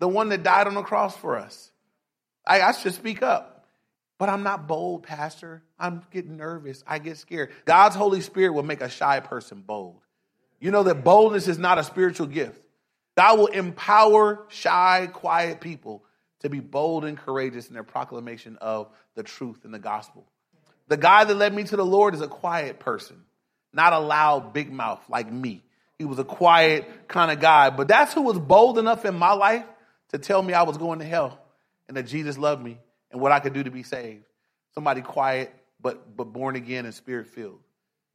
the 0.00 0.08
one 0.08 0.28
that 0.30 0.42
died 0.42 0.66
on 0.66 0.74
the 0.74 0.82
cross 0.82 1.16
for 1.16 1.36
us? 1.36 1.70
I, 2.46 2.60
I 2.60 2.72
should 2.72 2.94
speak 2.94 3.22
up. 3.22 3.61
But 4.22 4.28
I'm 4.28 4.44
not 4.44 4.68
bold, 4.68 5.02
Pastor. 5.02 5.64
I'm 5.80 6.04
getting 6.12 6.36
nervous. 6.36 6.84
I 6.86 7.00
get 7.00 7.16
scared. 7.16 7.50
God's 7.64 7.96
Holy 7.96 8.20
Spirit 8.20 8.52
will 8.52 8.62
make 8.62 8.80
a 8.80 8.88
shy 8.88 9.18
person 9.18 9.62
bold. 9.62 10.00
You 10.60 10.70
know 10.70 10.84
that 10.84 11.02
boldness 11.02 11.48
is 11.48 11.58
not 11.58 11.78
a 11.78 11.82
spiritual 11.82 12.28
gift. 12.28 12.62
God 13.16 13.40
will 13.40 13.48
empower 13.48 14.44
shy, 14.46 15.08
quiet 15.12 15.60
people 15.60 16.04
to 16.38 16.48
be 16.48 16.60
bold 16.60 17.04
and 17.04 17.18
courageous 17.18 17.66
in 17.66 17.74
their 17.74 17.82
proclamation 17.82 18.58
of 18.60 18.90
the 19.16 19.24
truth 19.24 19.64
and 19.64 19.74
the 19.74 19.80
gospel. 19.80 20.24
The 20.86 20.96
guy 20.96 21.24
that 21.24 21.34
led 21.34 21.52
me 21.52 21.64
to 21.64 21.76
the 21.76 21.84
Lord 21.84 22.14
is 22.14 22.20
a 22.20 22.28
quiet 22.28 22.78
person, 22.78 23.24
not 23.72 23.92
a 23.92 23.98
loud, 23.98 24.52
big 24.52 24.70
mouth 24.70 25.02
like 25.08 25.32
me. 25.32 25.64
He 25.98 26.04
was 26.04 26.20
a 26.20 26.24
quiet 26.24 27.08
kind 27.08 27.32
of 27.32 27.40
guy, 27.40 27.70
but 27.70 27.88
that's 27.88 28.12
who 28.12 28.22
was 28.22 28.38
bold 28.38 28.78
enough 28.78 29.04
in 29.04 29.16
my 29.16 29.32
life 29.32 29.66
to 30.10 30.18
tell 30.18 30.40
me 30.40 30.54
I 30.54 30.62
was 30.62 30.78
going 30.78 31.00
to 31.00 31.04
hell 31.04 31.40
and 31.88 31.96
that 31.96 32.04
Jesus 32.04 32.38
loved 32.38 32.62
me 32.62 32.78
and 33.12 33.20
what 33.20 33.30
I 33.30 33.38
could 33.38 33.52
do 33.52 33.62
to 33.62 33.70
be 33.70 33.82
saved. 33.82 34.24
Somebody 34.74 35.02
quiet, 35.02 35.54
but, 35.80 36.16
but 36.16 36.32
born 36.32 36.56
again 36.56 36.86
and 36.86 36.94
spirit 36.94 37.28
filled. 37.28 37.60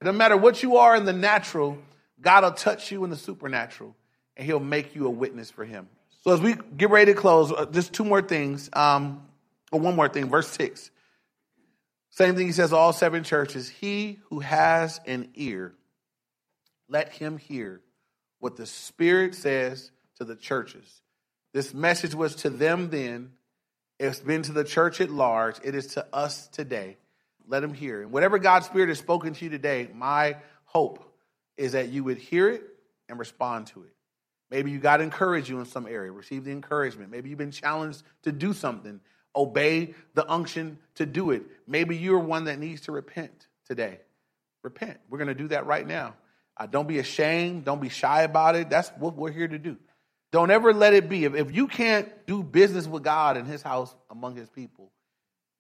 No 0.02 0.12
matter 0.12 0.36
what 0.36 0.62
you 0.64 0.78
are 0.78 0.96
in 0.96 1.06
the 1.06 1.14
natural, 1.14 1.78
God 2.20 2.44
will 2.44 2.52
touch 2.52 2.92
you 2.92 3.04
in 3.04 3.10
the 3.10 3.16
supernatural 3.16 3.96
and 4.36 4.46
he'll 4.46 4.60
make 4.60 4.96
you 4.96 5.08
a 5.08 5.10
witness 5.10 5.50
for 5.50 5.66
him. 5.66 5.88
So 6.24 6.34
as 6.34 6.42
we 6.42 6.56
get 6.76 6.90
ready 6.90 7.14
to 7.14 7.18
close, 7.18 7.52
uh, 7.52 7.66
just 7.66 7.94
two 7.94 8.04
more 8.04 8.22
things, 8.22 8.70
um, 8.74 9.24
or 9.72 9.80
one 9.80 9.96
more 9.96 10.10
thing, 10.10 10.30
verse 10.30 10.48
six. 10.48 10.92
Same 12.10 12.36
thing 12.36 12.48
he 12.48 12.54
says 12.54 12.74
all 12.74 12.94
seven 12.94 13.24
churches. 13.24 13.70
He 13.70 14.20
who 14.30 14.40
has 14.40 15.00
an 15.06 15.30
ear, 15.36 15.74
let 16.90 17.10
him 17.10 17.38
hear 17.38 17.82
what 18.40 18.56
the 18.56 18.66
Spirit 18.66 19.36
says 19.36 19.92
to 20.18 20.26
the 20.26 20.36
churches. 20.36 21.02
This 21.54 21.74
message 21.74 22.16
was 22.16 22.36
to 22.38 22.50
them 22.50 22.90
then, 22.90 23.32
it's 24.00 24.20
been 24.20 24.44
to 24.44 24.52
the 24.52 24.64
church 24.64 25.02
at 25.02 25.10
large. 25.10 25.58
It 25.64 25.76
is 25.76 25.88
to 25.96 26.06
us 26.14 26.48
today. 26.48 26.98
Let 27.48 27.62
them 27.62 27.74
hear. 27.74 28.02
And 28.02 28.12
whatever 28.12 28.38
God's 28.38 28.66
Spirit 28.66 28.90
has 28.90 29.00
spoken 29.00 29.34
to 29.34 29.46
you 29.46 29.50
today, 29.50 29.90
my 29.94 30.38
hope 30.66 31.04
is 31.56 31.72
that 31.72 31.90
you 31.90 32.04
would 32.04 32.18
hear 32.18 32.50
it 32.50 32.64
and 33.10 33.18
respond 33.18 33.68
to 33.68 33.84
it. 33.84 33.94
Maybe 34.50 34.72
you 34.72 34.80
got 34.80 34.98
to 34.98 35.04
encourage 35.04 35.50
you 35.50 35.60
in 35.60 35.66
some 35.66 35.88
area, 35.88 36.12
receive 36.12 36.46
the 36.46 36.52
encouragement. 36.52 37.12
Maybe 37.12 37.30
you've 37.30 37.38
been 37.38 37.52
challenged 37.52 38.04
to 38.24 38.32
do 38.32 38.54
something, 38.54 39.00
obey 39.36 39.94
the 40.14 40.30
unction 40.30 40.78
to 40.96 41.06
do 41.06 41.32
it. 41.32 41.44
Maybe 41.68 41.98
you're 41.98 42.20
one 42.20 42.46
that 42.46 42.60
needs 42.60 42.82
to 42.82 42.92
repent 42.92 43.48
today. 43.66 44.00
Repent. 44.64 45.00
We're 45.10 45.18
going 45.18 45.28
to 45.30 45.36
do 45.36 45.50
that 45.50 45.66
right 45.66 45.86
now. 45.86 46.16
Uh, 46.56 46.66
don't 46.66 46.88
be 46.88 47.00
ashamed. 47.00 47.66
Don't 47.66 47.82
be 47.82 47.90
shy 47.90 48.24
about 48.24 48.56
it. 48.56 48.70
That's 48.70 48.90
what 48.98 49.16
we're 49.16 49.32
here 49.32 49.48
to 49.48 49.60
do. 49.60 49.78
Don't 50.32 50.52
ever 50.52 50.74
let 50.74 50.94
it 50.94 51.10
be. 51.10 51.26
If, 51.26 51.36
if 51.36 51.56
you 51.56 51.68
can't 51.68 52.10
do 52.26 52.44
business 52.44 52.86
with 52.86 53.04
God 53.04 53.38
in 53.38 53.46
his 53.46 53.62
house 53.62 53.96
among 54.10 54.36
his 54.36 54.50
people, 54.50 54.92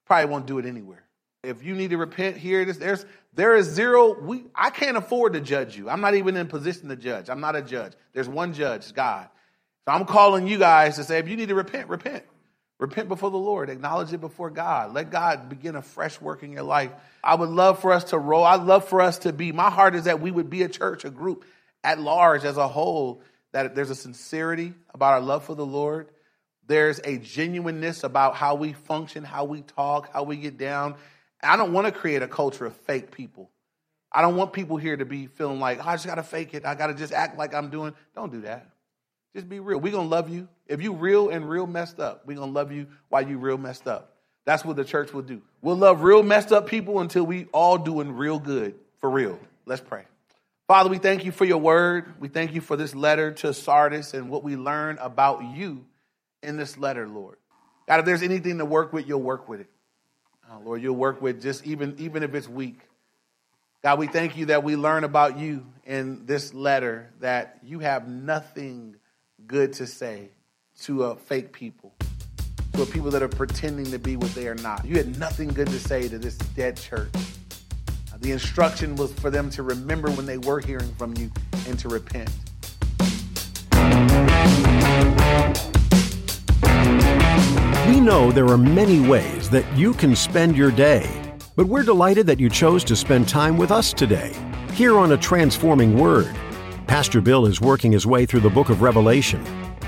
probably 0.05 0.29
won't 0.29 0.45
do 0.45 0.59
it 0.59 0.65
anywhere. 0.65 1.03
If 1.43 1.63
you 1.63 1.75
need 1.75 1.91
to 1.91 1.97
repent 1.97 2.37
here, 2.37 2.65
there's 2.65 3.05
there 3.33 3.55
is 3.55 3.67
zero. 3.67 4.19
We 4.19 4.45
I 4.53 4.69
can't 4.69 4.97
afford 4.97 5.33
to 5.33 5.39
judge 5.39 5.77
you. 5.77 5.89
I'm 5.89 6.01
not 6.01 6.15
even 6.15 6.35
in 6.35 6.47
position 6.47 6.89
to 6.89 6.95
judge. 6.95 7.29
I'm 7.29 7.39
not 7.39 7.55
a 7.55 7.61
judge. 7.61 7.93
There's 8.11 8.27
one 8.27 8.53
judge, 8.53 8.93
God. 8.93 9.29
So 9.85 9.93
I'm 9.93 10.05
calling 10.05 10.47
you 10.47 10.57
guys 10.57 10.97
to 10.97 11.03
say, 11.05 11.19
if 11.19 11.29
you 11.29 11.37
need 11.37 11.47
to 11.49 11.55
repent, 11.55 11.87
repent. 11.87 12.25
Repent 12.79 13.07
before 13.07 13.31
the 13.31 13.37
Lord. 13.37 13.69
Acknowledge 13.69 14.11
it 14.13 14.19
before 14.19 14.49
God. 14.49 14.93
Let 14.93 15.09
God 15.09 15.49
begin 15.49 15.75
a 15.75 15.81
fresh 15.81 16.19
work 16.19 16.43
in 16.43 16.51
your 16.51 16.63
life. 16.63 16.91
I 17.23 17.35
would 17.35 17.49
love 17.49 17.79
for 17.79 17.93
us 17.93 18.05
to 18.05 18.17
roll. 18.17 18.43
I'd 18.43 18.63
love 18.63 18.87
for 18.87 19.01
us 19.01 19.19
to 19.19 19.33
be. 19.33 19.51
My 19.51 19.69
heart 19.69 19.95
is 19.95 20.03
that 20.03 20.19
we 20.19 20.29
would 20.29 20.49
be 20.49 20.63
a 20.63 20.69
church, 20.69 21.05
a 21.05 21.09
group 21.09 21.45
at 21.83 21.99
large 21.99 22.43
as 22.43 22.57
a 22.57 22.67
whole 22.67 23.21
that 23.65 23.73
there's 23.73 23.89
a 23.89 23.95
sincerity 23.95 24.71
about 24.93 25.13
our 25.13 25.21
love 25.21 25.43
for 25.43 25.55
the 25.55 25.65
Lord. 25.65 26.09
There's 26.67 26.99
a 27.03 27.17
genuineness 27.17 28.03
about 28.03 28.35
how 28.35 28.53
we 28.53 28.73
function, 28.73 29.23
how 29.23 29.45
we 29.45 29.61
talk, 29.61 30.13
how 30.13 30.23
we 30.23 30.37
get 30.37 30.59
down. 30.59 30.95
I 31.41 31.57
don't 31.57 31.73
want 31.73 31.87
to 31.87 31.91
create 31.91 32.21
a 32.21 32.27
culture 32.27 32.67
of 32.67 32.75
fake 32.75 33.09
people. 33.09 33.49
I 34.11 34.21
don't 34.21 34.35
want 34.35 34.53
people 34.53 34.77
here 34.77 34.95
to 34.95 35.05
be 35.05 35.25
feeling 35.25 35.59
like, 35.59 35.79
oh, 35.79 35.89
I 35.89 35.95
just 35.95 36.05
got 36.05 36.15
to 36.15 36.23
fake 36.23 36.53
it. 36.53 36.65
I 36.65 36.75
got 36.75 36.87
to 36.87 36.93
just 36.93 37.11
act 37.11 37.37
like 37.37 37.55
I'm 37.55 37.69
doing. 37.69 37.95
Don't 38.15 38.31
do 38.31 38.41
that. 38.41 38.69
Just 39.35 39.49
be 39.49 39.59
real. 39.59 39.79
We're 39.79 39.91
going 39.91 40.07
to 40.07 40.15
love 40.15 40.29
you. 40.29 40.47
If 40.67 40.83
you 40.83 40.93
real 40.93 41.29
and 41.29 41.49
real 41.49 41.65
messed 41.65 41.99
up, 41.99 42.27
we're 42.27 42.37
going 42.37 42.49
to 42.49 42.53
love 42.53 42.71
you 42.71 42.85
while 43.09 43.27
you 43.27 43.39
real 43.39 43.57
messed 43.57 43.87
up. 43.87 44.13
That's 44.45 44.63
what 44.63 44.75
the 44.75 44.85
church 44.85 45.13
will 45.13 45.23
do. 45.23 45.41
We'll 45.63 45.77
love 45.77 46.03
real 46.03 46.21
messed 46.21 46.51
up 46.51 46.67
people 46.67 46.99
until 46.99 47.25
we 47.25 47.45
all 47.45 47.79
doing 47.79 48.11
real 48.11 48.37
good 48.37 48.75
for 48.99 49.09
real. 49.09 49.39
Let's 49.65 49.81
pray. 49.81 50.05
Father, 50.67 50.89
we 50.89 50.97
thank 50.97 51.23
you 51.23 51.31
for 51.31 51.45
your 51.45 51.59
word. 51.59 52.19
We 52.19 52.27
thank 52.27 52.53
you 52.53 52.59
for 52.59 52.75
this 52.75 52.93
letter 52.93 53.31
to 53.31 53.53
Sardis 53.53 54.13
and 54.13 54.29
what 54.29 54.43
we 54.43 54.57
learn 54.57 54.97
about 54.97 55.41
you 55.55 55.85
in 56.43 56.57
this 56.57 56.77
letter, 56.77 57.07
Lord. 57.07 57.37
God, 57.87 58.01
if 58.01 58.05
there's 58.05 58.21
anything 58.21 58.57
to 58.57 58.65
work 58.65 58.91
with, 58.91 59.07
you'll 59.07 59.21
work 59.21 59.47
with 59.47 59.61
it. 59.61 59.69
Oh, 60.51 60.59
Lord, 60.65 60.81
you'll 60.81 60.97
work 60.97 61.21
with 61.21 61.41
just 61.41 61.65
even, 61.65 61.95
even 61.99 62.21
if 62.21 62.35
it's 62.35 62.49
weak. 62.49 62.81
God, 63.81 63.97
we 63.97 64.07
thank 64.07 64.35
you 64.35 64.47
that 64.47 64.65
we 64.65 64.75
learn 64.75 65.05
about 65.05 65.37
you 65.37 65.65
in 65.85 66.25
this 66.25 66.53
letter, 66.53 67.13
that 67.21 67.59
you 67.63 67.79
have 67.79 68.09
nothing 68.09 68.97
good 69.45 69.71
to 69.73 69.87
say 69.87 70.31
to 70.81 71.03
a 71.03 71.15
fake 71.15 71.53
people, 71.53 71.93
to 72.73 72.81
a 72.81 72.85
people 72.85 73.09
that 73.11 73.23
are 73.23 73.29
pretending 73.29 73.85
to 73.91 73.99
be 73.99 74.17
what 74.17 74.35
they 74.35 74.49
are 74.49 74.55
not. 74.55 74.83
You 74.83 74.97
had 74.97 75.17
nothing 75.17 75.47
good 75.47 75.67
to 75.67 75.79
say 75.79 76.09
to 76.09 76.17
this 76.17 76.35
dead 76.35 76.75
church. 76.75 77.13
The 78.19 78.31
instruction 78.31 78.95
was 78.95 79.13
for 79.13 79.29
them 79.29 79.49
to 79.51 79.63
remember 79.63 80.09
when 80.11 80.25
they 80.25 80.39
were 80.39 80.59
hearing 80.59 80.91
from 80.93 81.15
you 81.15 81.31
and 81.67 81.77
to 81.79 81.87
repent. 81.87 82.29
We 87.87 88.01
know 88.01 88.31
there 88.31 88.47
are 88.47 88.57
many 88.57 88.99
ways 89.07 89.49
that 89.51 89.65
you 89.77 89.93
can 89.93 90.15
spend 90.15 90.57
your 90.57 90.71
day, 90.71 91.07
but 91.55 91.67
we're 91.67 91.83
delighted 91.83 92.25
that 92.27 92.39
you 92.39 92.49
chose 92.49 92.83
to 92.85 92.95
spend 92.95 93.29
time 93.29 93.55
with 93.55 93.71
us 93.71 93.93
today, 93.93 94.33
here 94.73 94.97
on 94.97 95.11
A 95.11 95.17
Transforming 95.17 95.97
Word. 95.97 96.35
Pastor 96.87 97.21
Bill 97.21 97.45
is 97.45 97.61
working 97.61 97.91
his 97.91 98.07
way 98.07 98.25
through 98.25 98.39
the 98.41 98.49
book 98.49 98.69
of 98.69 98.81
Revelation. 98.81 99.43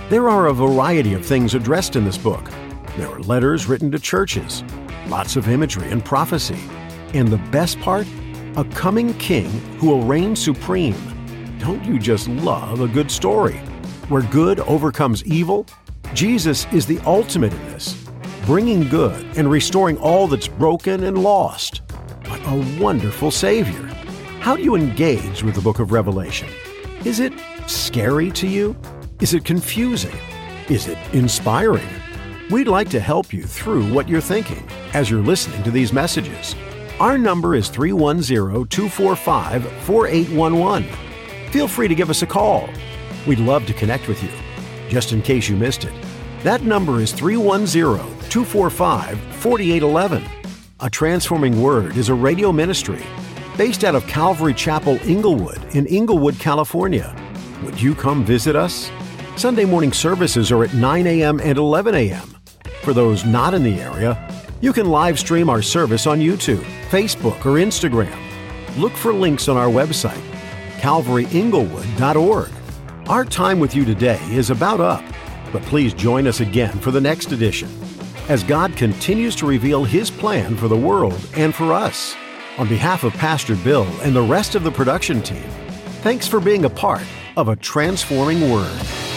There 0.09 0.29
are 0.29 0.47
a 0.47 0.53
variety 0.53 1.13
of 1.13 1.25
things 1.25 1.55
addressed 1.55 1.95
in 1.95 2.05
this 2.05 2.17
book. 2.17 2.49
There 2.95 3.07
are 3.07 3.19
letters 3.21 3.67
written 3.67 3.91
to 3.91 3.99
churches, 3.99 4.63
lots 5.07 5.35
of 5.35 5.47
imagery 5.47 5.89
and 5.89 6.03
prophecy. 6.03 6.59
And 7.13 7.27
the 7.27 7.37
best 7.51 7.79
part? 7.79 8.07
a 8.55 8.63
coming 8.65 9.13
king 9.15 9.49
who 9.77 9.87
will 9.87 10.01
reign 10.01 10.35
supreme. 10.35 10.95
Don't 11.59 11.83
you 11.85 11.99
just 11.99 12.27
love 12.27 12.81
a 12.81 12.87
good 12.87 13.09
story? 13.11 13.57
Where 14.09 14.21
good 14.21 14.59
overcomes 14.61 15.23
evil? 15.23 15.65
Jesus 16.13 16.65
is 16.73 16.85
the 16.85 16.99
ultimate 17.05 17.53
in 17.53 17.65
this, 17.67 17.93
bringing 18.45 18.89
good 18.89 19.25
and 19.37 19.49
restoring 19.49 19.97
all 19.97 20.27
that's 20.27 20.47
broken 20.47 21.03
and 21.03 21.23
lost. 21.23 21.81
What 22.27 22.41
a 22.45 22.81
wonderful 22.81 23.31
Savior! 23.31 23.85
How 24.39 24.55
do 24.55 24.63
you 24.63 24.75
engage 24.75 25.43
with 25.43 25.55
the 25.55 25.61
book 25.61 25.79
of 25.79 25.91
Revelation? 25.91 26.49
Is 27.05 27.19
it 27.19 27.33
scary 27.67 28.31
to 28.31 28.47
you? 28.47 28.75
Is 29.21 29.33
it 29.33 29.45
confusing? 29.45 30.17
Is 30.69 30.87
it 30.87 30.97
inspiring? 31.13 31.87
We'd 32.49 32.67
like 32.67 32.89
to 32.89 32.99
help 32.99 33.31
you 33.31 33.43
through 33.43 33.93
what 33.93 34.09
you're 34.09 34.21
thinking 34.21 34.67
as 34.93 35.09
you're 35.09 35.21
listening 35.21 35.61
to 35.63 35.71
these 35.71 35.93
messages. 35.93 36.55
Our 36.99 37.17
number 37.17 37.55
is 37.55 37.69
310 37.69 38.67
245 38.67 39.63
4811. 39.83 41.49
Feel 41.49 41.67
free 41.69 41.87
to 41.87 41.95
give 41.95 42.09
us 42.09 42.23
a 42.23 42.27
call. 42.27 42.69
We'd 43.25 43.39
love 43.39 43.65
to 43.67 43.73
connect 43.73 44.09
with 44.09 44.21
you. 44.21 44.29
Just 44.89 45.13
in 45.13 45.21
case 45.21 45.47
you 45.47 45.55
missed 45.55 45.85
it, 45.85 45.93
that 46.43 46.63
number 46.63 46.99
is 46.99 47.13
310 47.13 47.69
245 48.29 49.17
4811. 49.17 50.23
A 50.81 50.89
Transforming 50.89 51.61
Word 51.61 51.95
is 51.95 52.09
a 52.09 52.13
radio 52.13 52.51
ministry 52.51 53.01
based 53.55 53.85
out 53.85 53.95
of 53.95 54.05
Calvary 54.07 54.53
Chapel, 54.53 54.99
Inglewood, 55.07 55.63
in 55.73 55.85
Inglewood, 55.85 56.37
California. 56.37 57.15
Would 57.63 57.81
you 57.81 57.95
come 57.95 58.25
visit 58.25 58.57
us? 58.57 58.91
Sunday 59.37 59.63
morning 59.63 59.93
services 59.93 60.51
are 60.51 60.65
at 60.65 60.73
9 60.73 61.07
a.m. 61.07 61.39
and 61.39 61.57
11 61.57 61.95
a.m. 61.95 62.35
For 62.81 62.91
those 62.91 63.23
not 63.23 63.53
in 63.53 63.63
the 63.63 63.79
area, 63.79 64.17
you 64.61 64.73
can 64.73 64.89
live 64.89 65.17
stream 65.17 65.49
our 65.49 65.61
service 65.61 66.05
on 66.05 66.19
YouTube, 66.19 66.63
Facebook, 66.89 67.45
or 67.45 67.59
Instagram. 67.59 68.17
Look 68.77 68.93
for 68.93 69.13
links 69.13 69.47
on 69.47 69.57
our 69.57 69.67
website, 69.67 70.21
calvaryinglewood.org. 70.79 72.49
Our 73.07 73.25
time 73.25 73.59
with 73.59 73.75
you 73.75 73.85
today 73.85 74.19
is 74.29 74.49
about 74.49 74.79
up, 74.79 75.03
but 75.51 75.61
please 75.63 75.93
join 75.93 76.27
us 76.27 76.41
again 76.41 76.77
for 76.79 76.91
the 76.91 77.01
next 77.01 77.31
edition 77.31 77.69
as 78.27 78.43
God 78.43 78.75
continues 78.75 79.35
to 79.37 79.47
reveal 79.47 79.83
His 79.83 80.11
plan 80.11 80.55
for 80.55 80.67
the 80.67 80.77
world 80.77 81.19
and 81.35 81.53
for 81.55 81.73
us. 81.73 82.15
On 82.57 82.67
behalf 82.67 83.03
of 83.03 83.13
Pastor 83.13 83.55
Bill 83.55 83.87
and 84.01 84.15
the 84.15 84.21
rest 84.21 84.53
of 84.53 84.63
the 84.63 84.71
production 84.71 85.21
team, 85.21 85.49
thanks 86.01 86.27
for 86.27 86.39
being 86.39 86.65
a 86.65 86.69
part 86.69 87.03
of 87.37 87.47
a 87.47 87.55
transforming 87.55 88.51
word. 88.51 89.08